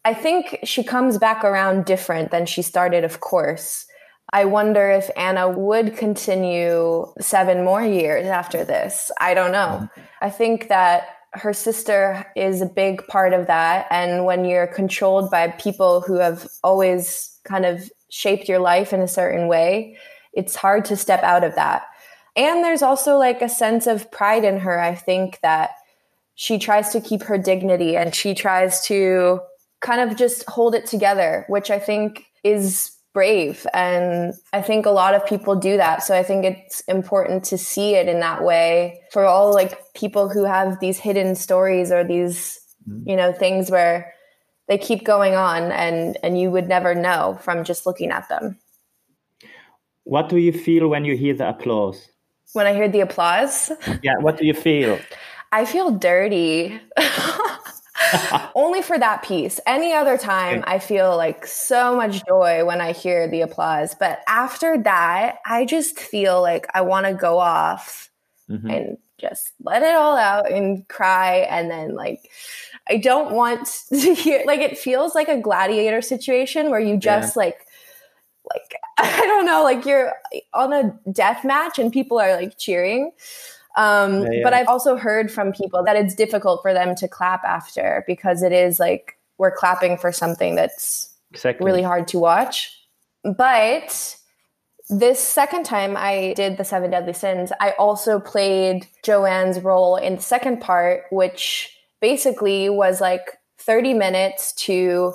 I 0.05 0.15
think 0.15 0.61
she 0.65 0.83
comes 0.83 1.19
back 1.19 1.45
around 1.45 1.85
different 1.85 2.31
than 2.31 2.47
she 2.47 2.63
started, 2.63 3.05
of 3.05 3.21
course. 3.21 3.87
I 4.33 4.45
wonder 4.45 4.91
if 4.91 5.11
Anna 5.17 5.49
would 5.49 5.97
continue 5.97 7.07
seven 7.21 7.65
more 7.65 7.83
years 7.83 8.27
after 8.27 8.65
this. 8.65 9.11
I 9.21 9.35
don't 9.35 9.53
know. 9.53 9.81
Mm-hmm. 9.83 10.01
I 10.23 10.31
think 10.31 10.69
that 10.69 11.09
her 11.33 11.53
sister 11.53 12.27
is 12.35 12.61
a 12.61 12.67
big 12.67 13.07
part 13.07 13.33
of 13.33 13.47
that. 13.47 13.87
And 13.91 14.25
when 14.25 14.45
you're 14.45 14.67
controlled 14.67 15.31
by 15.31 15.49
people 15.49 16.01
who 16.01 16.15
have 16.15 16.49
always 16.65 17.39
kind 17.45 17.65
of 17.65 17.91
shaped 18.11 18.49
your 18.49 18.59
life 18.59 18.93
in 18.93 19.01
a 19.01 19.09
certain 19.09 19.47
way, 19.47 19.97
it's 20.33 20.57
hard 20.57 20.85
to 20.87 20.97
step 20.97 21.23
out 21.23 21.45
of 21.45 21.55
that. 21.55 21.85
And 22.37 22.65
there's 22.65 22.83
also 22.83 23.17
like 23.17 23.43
a 23.43 23.49
sense 23.49 23.87
of 23.87 24.11
pride 24.11 24.45
in 24.45 24.61
her. 24.61 24.81
I 24.81 24.95
think 24.95 25.41
that 25.43 25.71
she 26.35 26.59
tries 26.59 26.91
to 26.91 27.01
keep 27.01 27.23
her 27.25 27.39
dignity 27.39 27.97
and 27.97 28.15
she 28.15 28.35
tries 28.35 28.81
to 28.87 29.41
kind 29.81 30.01
of 30.01 30.17
just 30.17 30.49
hold 30.49 30.75
it 30.75 30.87
together, 30.87 31.45
which 31.49 31.71
I 31.71 31.79
think 31.79 32.25
is 32.45 32.93
brave. 33.13 33.67
And 33.75 34.35
I 34.53 34.63
think 34.63 34.87
a 34.87 34.91
lot 34.91 35.15
of 35.15 35.27
people 35.27 35.57
do 35.57 35.77
that. 35.77 36.03
So 36.03 36.17
I 36.17 36.23
think 36.23 36.45
it's 36.45 36.81
important 36.83 37.45
to 37.45 37.59
see 37.59 37.95
it 37.95 38.09
in 38.09 38.21
that 38.21 38.45
way 38.45 39.01
for 39.13 39.25
all 39.25 39.53
like 39.53 39.79
people 39.95 40.29
who 40.29 40.45
have 40.45 40.79
these 40.81 40.99
hidden 40.99 41.35
stories 41.35 41.91
or 41.91 42.05
these, 42.05 42.61
mm-hmm. 42.89 43.09
you 43.09 43.17
know, 43.17 43.33
things 43.33 43.71
where 43.71 44.15
they 44.69 44.79
keep 44.79 45.05
going 45.05 45.35
on 45.35 45.73
and 45.73 46.17
and 46.23 46.41
you 46.41 46.51
would 46.51 46.69
never 46.69 46.95
know 46.95 47.39
from 47.43 47.65
just 47.65 47.87
looking 47.87 48.11
at 48.13 48.29
them. 48.29 48.57
What 50.05 50.29
do 50.29 50.37
you 50.39 50.53
feel 50.53 50.89
when 50.89 51.05
you 51.05 51.17
hear 51.17 51.35
the 51.35 51.49
applause? 51.49 52.09
When 52.53 52.67
I 52.67 52.75
hear 52.75 52.89
the 52.89 53.01
applause? 53.01 53.71
Yeah, 54.03 54.19
what 54.19 54.39
do 54.39 54.47
you 54.47 54.55
feel? 54.55 54.99
I 55.53 55.65
feel 55.65 55.91
dirty. 55.91 56.81
Only 58.55 58.83
for 58.83 58.99
that 58.99 59.23
piece. 59.23 59.61
Any 59.67 59.93
other 59.93 60.17
time, 60.19 60.65
I 60.67 60.79
feel 60.79 61.17
like 61.17 61.47
so 61.47 61.97
much 61.97 62.25
joy 62.27 62.65
when 62.65 62.81
I 62.81 62.93
hear 62.93 63.29
the 63.29 63.43
applause. 63.43 63.95
But 63.95 64.21
after 64.27 64.79
that, 64.83 65.39
I 65.47 65.65
just 65.65 65.99
feel 65.99 66.41
like 66.41 66.67
I 66.75 66.83
want 66.83 67.07
to 67.07 67.15
go 67.15 67.39
off 67.39 68.11
mm-hmm. 68.49 68.69
and 68.69 68.99
just 69.19 69.53
let 69.63 69.83
it 69.83 69.95
all 69.95 70.17
out 70.17 70.51
and 70.51 70.87
cry. 70.89 71.47
And 71.51 71.71
then, 71.71 71.95
like, 71.95 72.31
I 72.89 72.97
don't 72.97 73.35
want 73.35 73.67
to 73.89 74.15
hear, 74.15 74.43
like, 74.47 74.61
it 74.61 74.79
feels 74.79 75.15
like 75.15 75.29
a 75.29 75.41
gladiator 75.41 76.03
situation 76.03 76.71
where 76.71 76.81
you 76.81 76.97
just, 76.97 77.37
yeah. 77.37 77.41
like, 77.41 77.67
like, 78.53 78.75
I 78.99 79.21
don't 79.21 79.47
know, 79.47 79.63
like 79.63 79.87
you're 79.87 80.13
on 80.53 80.73
a 80.73 80.99
death 81.11 81.45
match 81.45 81.79
and 81.79 81.93
people 81.93 82.19
are 82.19 82.35
like 82.37 82.59
cheering. 82.59 83.13
Um, 83.81 84.23
yeah, 84.23 84.29
yeah. 84.33 84.41
But 84.43 84.53
I've 84.53 84.69
also 84.69 84.97
heard 84.97 85.33
from 85.33 85.53
people 85.53 85.83
that 85.85 85.97
it's 85.97 86.15
difficult 86.15 86.61
for 86.61 86.75
them 86.75 86.95
to 86.97 87.09
clap 87.09 87.43
after 87.45 88.05
because 88.07 88.43
it 88.43 88.53
is 88.53 88.79
like 88.79 89.17
we're 89.39 89.51
clapping 89.51 89.97
for 89.97 90.13
something 90.13 90.55
that's 90.55 91.15
exactly. 91.31 91.65
really 91.65 91.83
hard 91.83 92.07
to 92.09 92.19
watch. 92.19 92.77
But 93.25 94.17
this 94.91 95.19
second 95.19 95.65
time 95.65 95.97
I 95.97 96.35
did 96.37 96.59
the 96.59 96.65
Seven 96.65 96.91
Deadly 96.91 97.15
Sins, 97.15 97.53
I 97.59 97.71
also 97.79 98.21
played 98.21 98.87
Joanne's 99.03 99.61
role 99.61 99.97
in 99.97 100.17
the 100.17 100.23
second 100.23 100.61
part, 100.61 101.05
which 101.11 101.75
basically 102.01 102.69
was 102.69 103.01
like 103.01 103.39
30 103.59 103.95
minutes 103.95 104.53
to 104.55 105.15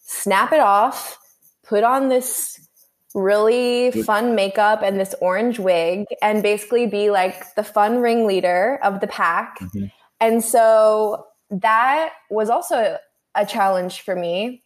snap 0.00 0.52
it 0.52 0.60
off, 0.60 1.16
put 1.62 1.84
on 1.84 2.08
this 2.08 2.66
really 3.14 3.90
fun 4.02 4.34
makeup 4.34 4.82
and 4.82 5.00
this 5.00 5.14
orange 5.20 5.58
wig 5.58 6.06
and 6.22 6.42
basically 6.42 6.86
be 6.86 7.10
like 7.10 7.54
the 7.54 7.64
fun 7.64 8.00
ringleader 8.00 8.78
of 8.82 9.00
the 9.00 9.06
pack. 9.06 9.58
Mm-hmm. 9.58 9.86
And 10.20 10.44
so 10.44 11.26
that 11.50 12.12
was 12.30 12.50
also 12.50 12.98
a 13.34 13.46
challenge 13.46 14.02
for 14.02 14.14
me. 14.14 14.62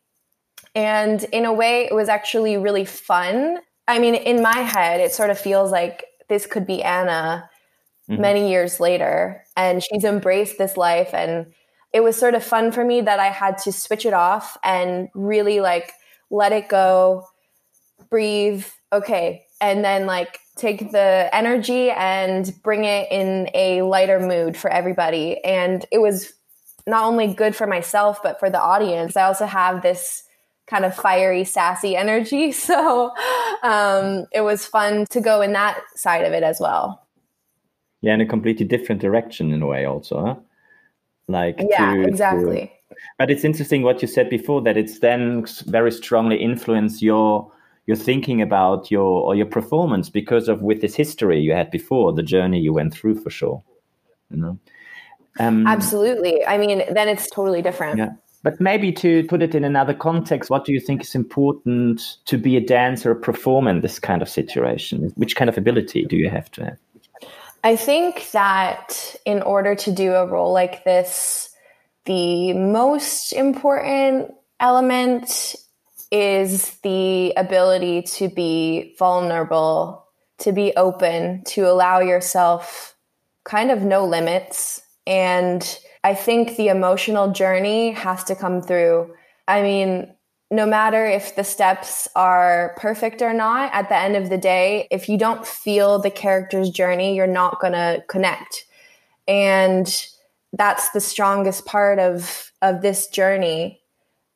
And 0.75 1.23
in 1.25 1.45
a 1.45 1.53
way, 1.53 1.85
it 1.85 1.95
was 1.95 2.09
actually 2.09 2.57
really 2.57 2.85
fun. 2.85 3.59
I 3.87 3.99
mean, 3.99 4.15
in 4.15 4.43
my 4.43 4.59
head, 4.59 5.01
it 5.01 5.13
sort 5.13 5.31
of 5.31 5.39
feels 5.39 5.71
like 5.71 6.05
this 6.29 6.47
could 6.47 6.67
be 6.67 6.83
Anna 6.83 7.49
mm-hmm. 8.11 8.21
many 8.21 8.51
years 8.51 8.81
later. 8.81 9.45
And 9.57 9.83
she's 9.83 10.05
embraced 10.05 10.59
this 10.59 10.77
life. 10.77 11.15
And 11.15 11.47
it 11.93 12.03
was 12.03 12.17
sort 12.17 12.35
of 12.35 12.45
fun 12.45 12.73
for 12.73 12.85
me 12.85 13.01
that 13.03 13.21
I 13.21 13.29
had 13.29 13.59
to 13.59 13.73
switch 13.73 14.05
it 14.05 14.15
off 14.15 14.59
and 14.65 15.09
really 15.15 15.61
like 15.61 15.93
let 16.31 16.53
it 16.53 16.69
go 16.69 17.25
breathe, 18.11 18.67
okay, 18.93 19.45
and 19.61 19.85
then 19.85 20.07
like 20.07 20.39
take 20.57 20.93
the 20.93 21.29
energy 21.33 21.91
and 21.91 22.53
bring 22.63 22.85
it 22.85 23.11
in 23.11 23.49
a 23.55 23.83
lighter 23.83 24.21
mood 24.21 24.57
for 24.57 24.71
everybody. 24.71 25.43
And 25.45 25.85
it 25.91 25.99
was 25.99 26.33
not 26.87 27.05
only 27.05 27.33
good 27.33 27.57
for 27.57 27.67
myself, 27.67 28.23
but 28.23 28.39
for 28.39 28.51
the 28.51 28.61
audience. 28.61 29.17
I 29.17 29.23
also 29.23 29.47
have 29.47 29.83
this 29.83 30.23
kind 30.67 30.85
of 30.85 30.95
fiery, 30.95 31.45
sassy 31.45 31.97
energy. 31.97 32.53
So 32.65 33.13
um, 33.63 34.27
it 34.33 34.43
was 34.43 34.67
fun 34.67 35.07
to 35.11 35.21
go 35.21 35.41
in 35.41 35.53
that 35.53 35.81
side 35.97 36.25
of 36.25 36.33
it 36.33 36.43
as 36.43 36.59
well. 36.61 37.07
Yeah, 38.01 38.15
in 38.15 38.21
a 38.21 38.27
completely 38.27 38.67
different 38.67 39.01
direction 39.01 39.53
in 39.53 39.63
a 39.63 39.67
way, 39.67 39.87
also. 39.87 40.25
Huh? 40.25 40.35
Like, 41.27 41.57
yeah, 41.59 41.95
to, 41.95 42.03
exactly. 42.03 42.73
To, 42.91 42.97
but 43.19 43.31
it's 43.31 43.45
interesting 43.45 43.83
what 43.83 44.03
you 44.03 44.09
said 44.09 44.29
before 44.29 44.61
that 44.63 44.77
it's 44.77 44.99
then 44.99 45.47
very 45.67 45.91
strongly 45.91 46.37
influence 46.37 47.01
your 47.01 47.51
your 47.87 47.97
thinking 47.97 48.41
about 48.41 48.91
your 48.91 49.23
or 49.23 49.35
your 49.35 49.47
performance 49.47 50.09
because 50.09 50.49
of 50.49 50.63
with 50.63 50.81
this 50.81 50.95
history 50.95 51.41
you 51.41 51.53
had 51.53 51.71
before 51.71 52.13
the 52.13 52.23
journey 52.23 52.61
you 52.61 52.73
went 52.73 52.95
through 52.95 53.15
for 53.21 53.31
sure 53.31 53.63
you 54.31 54.37
know? 54.37 54.59
Um, 55.41 55.67
absolutely. 55.67 56.45
I 56.47 56.59
mean 56.59 56.83
then 56.93 57.09
it's 57.09 57.29
totally 57.31 57.63
different. 57.63 57.99
Yeah. 57.99 58.11
But 58.43 58.61
maybe 58.61 58.93
to 58.93 59.25
put 59.25 59.43
it 59.43 59.55
in 59.55 59.65
another 59.65 59.95
context 59.95 60.51
what 60.51 60.65
do 60.65 60.73
you 60.73 60.81
think 60.81 61.03
is 61.03 61.15
important 61.15 62.19
to 62.27 62.39
be 62.39 62.57
a 62.57 62.61
dancer 62.61 63.13
or 63.13 63.15
performer 63.15 63.71
in 63.71 63.81
this 63.81 63.99
kind 63.99 64.23
of 64.23 64.29
situation? 64.29 65.13
Which 65.17 65.37
kind 65.37 65.49
of 65.49 65.59
ability 65.59 66.05
do 66.05 66.17
you 66.17 66.31
have 66.31 66.51
to 66.53 66.65
have? 66.65 66.79
I 67.65 67.77
think 67.77 68.31
that 68.33 69.17
in 69.25 69.43
order 69.43 69.75
to 69.75 69.93
do 69.93 70.13
a 70.13 70.27
role 70.27 70.53
like 70.53 70.85
this 70.85 71.51
the 72.05 72.53
most 72.53 73.33
important 73.33 74.31
element 74.61 75.57
is 76.15 76.79
the 76.85 77.33
ability 77.37 78.01
to 78.03 78.29
be 78.29 78.95
vulnerable, 79.01 80.07
to 80.39 80.53
be 80.53 80.73
open, 80.77 81.43
to 81.43 81.63
allow 81.63 81.99
yourself 81.99 82.95
kind 83.43 83.73
of 83.73 83.83
no 83.83 84.07
limits. 84.07 84.81
And 85.09 85.79
I 86.05 86.15
think 86.15 86.55
the 86.55 86.69
emotional 86.69 87.33
journey 87.33 87.91
has 87.91 88.23
to 88.25 88.37
come 88.37 88.63
through. 88.63 89.13
I 89.49 89.63
mean, 89.63 90.15
no 90.53 90.67
matter 90.67 91.05
if 91.05 91.35
the 91.35 91.43
steps 91.43 92.07
are 92.15 92.77
perfect 92.79 93.21
or 93.21 93.35
not, 93.35 93.75
at 93.75 93.89
the 93.89 93.97
end 93.97 94.15
of 94.15 94.31
the 94.31 94.39
day, 94.39 94.87
if 94.93 95.09
you 95.09 95.19
don't 95.19 95.45
feel 95.45 95.99
the 95.99 96.13
character's 96.13 96.71
journey, 96.71 97.17
you're 97.17 97.27
not 97.27 97.61
going 97.61 97.73
to 97.73 98.05
connect. 98.07 98.67
And 99.27 99.89
that's 100.53 100.91
the 100.91 101.01
strongest 101.01 101.67
part 101.67 101.99
of 101.99 102.53
of 102.63 102.83
this 102.83 103.09
journey 103.09 103.81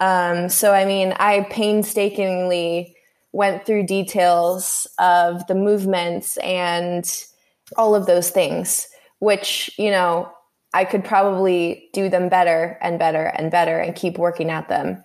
um, 0.00 0.48
so, 0.48 0.72
I 0.72 0.84
mean, 0.84 1.12
I 1.18 1.46
painstakingly 1.50 2.94
went 3.32 3.66
through 3.66 3.86
details 3.86 4.86
of 4.98 5.46
the 5.46 5.54
movements 5.54 6.36
and 6.38 7.04
all 7.76 7.94
of 7.94 8.06
those 8.06 8.30
things, 8.30 8.88
which, 9.18 9.70
you 9.78 9.90
know, 9.90 10.30
I 10.72 10.84
could 10.84 11.04
probably 11.04 11.88
do 11.92 12.08
them 12.08 12.28
better 12.28 12.78
and 12.80 12.98
better 12.98 13.26
and 13.26 13.50
better 13.50 13.78
and 13.78 13.94
keep 13.94 14.18
working 14.18 14.50
at 14.50 14.68
them. 14.68 15.02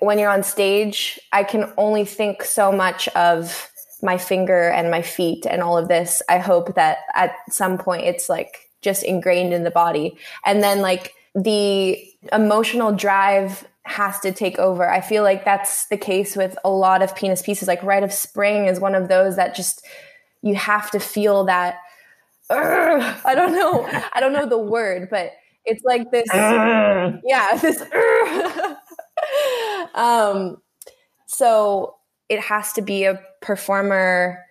When 0.00 0.18
you're 0.18 0.30
on 0.30 0.42
stage, 0.42 1.18
I 1.32 1.44
can 1.44 1.72
only 1.76 2.04
think 2.04 2.42
so 2.42 2.72
much 2.72 3.08
of 3.08 3.70
my 4.02 4.18
finger 4.18 4.68
and 4.68 4.90
my 4.90 5.02
feet 5.02 5.46
and 5.46 5.62
all 5.62 5.78
of 5.78 5.88
this. 5.88 6.20
I 6.28 6.38
hope 6.38 6.74
that 6.74 6.98
at 7.14 7.34
some 7.48 7.78
point 7.78 8.04
it's 8.04 8.28
like 8.28 8.70
just 8.82 9.02
ingrained 9.02 9.54
in 9.54 9.64
the 9.64 9.70
body. 9.70 10.18
And 10.44 10.62
then 10.62 10.80
like 10.80 11.14
the 11.34 12.02
emotional 12.32 12.92
drive 12.92 13.66
has 13.84 14.18
to 14.20 14.32
take 14.32 14.58
over. 14.58 14.88
I 14.88 15.00
feel 15.00 15.22
like 15.22 15.44
that's 15.44 15.86
the 15.88 15.96
case 15.96 16.36
with 16.36 16.56
a 16.64 16.70
lot 16.70 17.02
of 17.02 17.14
Pina's 17.14 17.42
pieces. 17.42 17.68
Like 17.68 17.82
Rite 17.82 18.02
of 18.02 18.12
Spring 18.12 18.66
is 18.66 18.80
one 18.80 18.94
of 18.94 19.08
those 19.08 19.36
that 19.36 19.54
just 19.54 19.86
you 20.42 20.54
have 20.54 20.90
to 20.92 21.00
feel 21.00 21.44
that. 21.44 21.76
I 22.50 23.34
don't 23.34 23.52
know. 23.52 23.88
I 24.12 24.20
don't 24.20 24.32
know 24.32 24.46
the 24.46 24.58
word, 24.58 25.08
but 25.10 25.32
it's 25.64 25.82
like 25.84 26.10
this. 26.10 26.26
yeah, 26.32 27.56
this. 27.60 27.82
um, 29.94 30.58
so 31.26 31.96
it 32.28 32.40
has 32.40 32.72
to 32.74 32.82
be 32.82 33.04
a 33.04 33.20
performer 33.40 34.44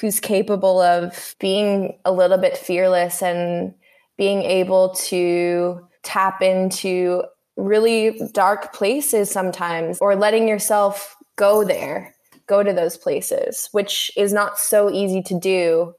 who's 0.00 0.20
capable 0.20 0.80
of 0.80 1.34
being 1.40 1.98
a 2.04 2.12
little 2.12 2.38
bit 2.38 2.56
fearless 2.56 3.22
and 3.22 3.74
being 4.16 4.42
able 4.42 4.90
to 4.94 5.87
tap 6.08 6.40
into 6.40 7.22
really 7.56 8.18
dark 8.32 8.72
places 8.72 9.30
sometimes 9.30 9.98
or 10.00 10.16
letting 10.16 10.48
yourself 10.48 11.16
go 11.36 11.64
there, 11.64 12.14
go 12.46 12.62
to 12.62 12.72
those 12.72 12.96
places, 12.96 13.68
which 13.72 14.10
is 14.16 14.32
not 14.32 14.58
so 14.58 14.90
easy 14.90 15.20
to 15.22 15.38
do. 15.38 15.94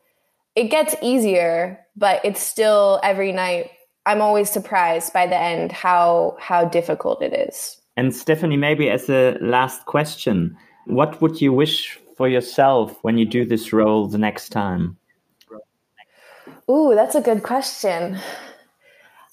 It 0.55 0.65
gets 0.71 0.95
easier, 1.03 1.79
but 1.95 2.25
it's 2.25 2.41
still 2.41 2.99
every 3.03 3.31
night 3.31 3.69
I'm 4.07 4.21
always 4.21 4.49
surprised 4.49 5.13
by 5.13 5.27
the 5.27 5.37
end 5.37 5.71
how 5.71 6.35
how 6.39 6.65
difficult 6.65 7.21
it 7.21 7.33
is. 7.33 7.77
And 7.95 8.15
Stephanie, 8.15 8.57
maybe 8.57 8.89
as 8.89 9.07
a 9.09 9.37
last 9.39 9.85
question, 9.85 10.57
what 10.87 11.21
would 11.21 11.39
you 11.39 11.53
wish 11.53 11.99
for 12.17 12.27
yourself 12.27 12.97
when 13.03 13.19
you 13.19 13.25
do 13.25 13.45
this 13.45 13.71
role 13.71 14.07
the 14.07 14.17
next 14.17 14.49
time? 14.49 14.97
Ooh, 16.69 16.93
that's 16.95 17.15
a 17.15 17.21
good 17.21 17.43
question. 17.43 18.17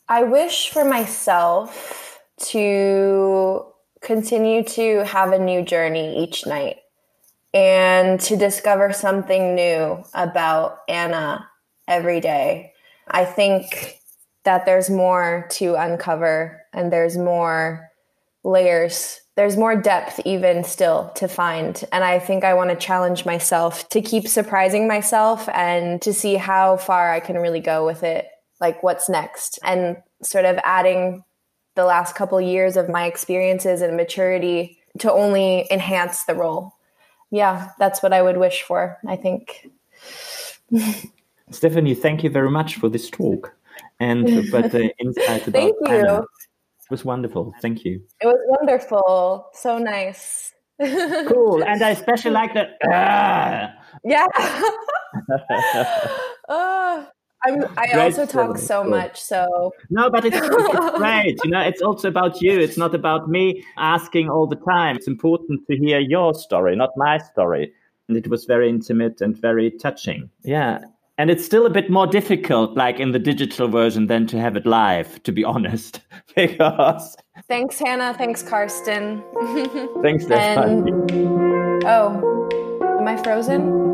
I 0.08 0.22
wish 0.22 0.70
for 0.70 0.84
myself 0.84 2.20
to 2.50 3.66
continue 4.02 4.62
to 4.62 5.04
have 5.04 5.32
a 5.32 5.38
new 5.38 5.62
journey 5.62 6.22
each 6.22 6.46
night 6.46 6.76
and 7.52 8.20
to 8.20 8.36
discover 8.36 8.92
something 8.92 9.56
new 9.56 10.04
about 10.14 10.78
Anna 10.88 11.48
every 11.88 12.20
day. 12.20 12.72
I 13.08 13.24
think 13.24 14.00
that 14.44 14.64
there's 14.64 14.88
more 14.88 15.48
to 15.52 15.74
uncover 15.74 16.62
and 16.72 16.92
there's 16.92 17.16
more 17.16 17.88
layers. 18.44 19.20
There's 19.34 19.56
more 19.56 19.74
depth, 19.74 20.20
even 20.24 20.62
still, 20.62 21.10
to 21.16 21.26
find. 21.26 21.82
And 21.90 22.04
I 22.04 22.20
think 22.20 22.44
I 22.44 22.54
want 22.54 22.70
to 22.70 22.76
challenge 22.76 23.26
myself 23.26 23.88
to 23.88 24.00
keep 24.00 24.28
surprising 24.28 24.86
myself 24.86 25.48
and 25.48 26.00
to 26.02 26.12
see 26.12 26.36
how 26.36 26.76
far 26.76 27.12
I 27.12 27.18
can 27.18 27.38
really 27.38 27.60
go 27.60 27.84
with 27.84 28.04
it 28.04 28.28
like 28.60 28.82
what's 28.82 29.08
next 29.08 29.58
and 29.62 29.96
sort 30.22 30.44
of 30.44 30.58
adding 30.64 31.24
the 31.74 31.84
last 31.84 32.14
couple 32.14 32.40
years 32.40 32.76
of 32.76 32.88
my 32.88 33.06
experiences 33.06 33.82
and 33.82 33.96
maturity 33.96 34.78
to 34.98 35.12
only 35.12 35.66
enhance 35.70 36.24
the 36.24 36.34
role. 36.34 36.72
Yeah, 37.30 37.70
that's 37.78 38.02
what 38.02 38.12
I 38.12 38.22
would 38.22 38.38
wish 38.38 38.62
for, 38.62 38.98
I 39.06 39.16
think. 39.16 39.68
Stephanie, 41.50 41.94
thank 41.94 42.24
you 42.24 42.30
very 42.30 42.50
much 42.50 42.76
for 42.76 42.88
this 42.88 43.10
talk 43.10 43.54
and 44.00 44.50
but 44.50 44.72
the 44.72 44.94
insight 44.98 45.46
about 45.46 45.60
Thank 45.60 45.76
you. 45.80 45.88
Anna. 45.88 46.20
It 46.20 46.90
was 46.90 47.04
wonderful. 47.04 47.52
Thank 47.60 47.84
you. 47.84 48.00
It 48.20 48.26
was 48.26 48.38
wonderful. 48.46 49.48
So 49.52 49.78
nice. 49.78 50.52
cool. 51.26 51.64
And 51.64 51.82
I 51.82 51.90
especially 51.90 52.30
like 52.32 52.54
the 52.54 52.68
ah. 52.90 53.72
Yeah. 54.04 54.26
uh, 56.48 57.06
I'm, 57.44 57.64
i 57.76 57.86
great 57.92 58.18
also 58.18 58.26
talk 58.26 58.58
so 58.58 58.82
much, 58.82 59.20
so 59.20 59.72
no, 59.90 60.10
but 60.10 60.24
it's, 60.24 60.36
it's 60.40 60.98
great. 60.98 61.38
You 61.44 61.50
know, 61.50 61.60
it's 61.60 61.82
also 61.82 62.08
about 62.08 62.40
you. 62.40 62.58
It's 62.58 62.76
not 62.76 62.94
about 62.94 63.28
me 63.28 63.64
asking 63.76 64.30
all 64.30 64.46
the 64.46 64.56
time. 64.56 64.96
It's 64.96 65.06
important 65.06 65.66
to 65.68 65.76
hear 65.76 66.00
your 66.00 66.34
story, 66.34 66.74
not 66.76 66.90
my 66.96 67.18
story. 67.18 67.72
And 68.08 68.16
it 68.16 68.28
was 68.28 68.44
very 68.44 68.68
intimate 68.68 69.20
and 69.20 69.36
very 69.36 69.70
touching. 69.70 70.30
Yeah, 70.42 70.80
and 71.18 71.30
it's 71.30 71.44
still 71.44 71.64
a 71.66 71.70
bit 71.70 71.88
more 71.88 72.06
difficult, 72.06 72.76
like 72.76 73.00
in 73.00 73.12
the 73.12 73.18
digital 73.18 73.68
version, 73.68 74.06
than 74.06 74.26
to 74.28 74.38
have 74.38 74.56
it 74.56 74.66
live. 74.66 75.22
To 75.22 75.32
be 75.32 75.44
honest, 75.54 76.00
because 76.34 77.16
thanks, 77.48 77.78
Hannah. 77.78 78.14
Thanks, 78.14 78.42
Karsten. 78.42 79.22
thanks, 80.02 80.24
Stephanie. 80.24 80.90
And... 80.90 81.84
Oh, 81.84 82.48
am 82.98 83.08
I 83.08 83.16
frozen? 83.22 83.92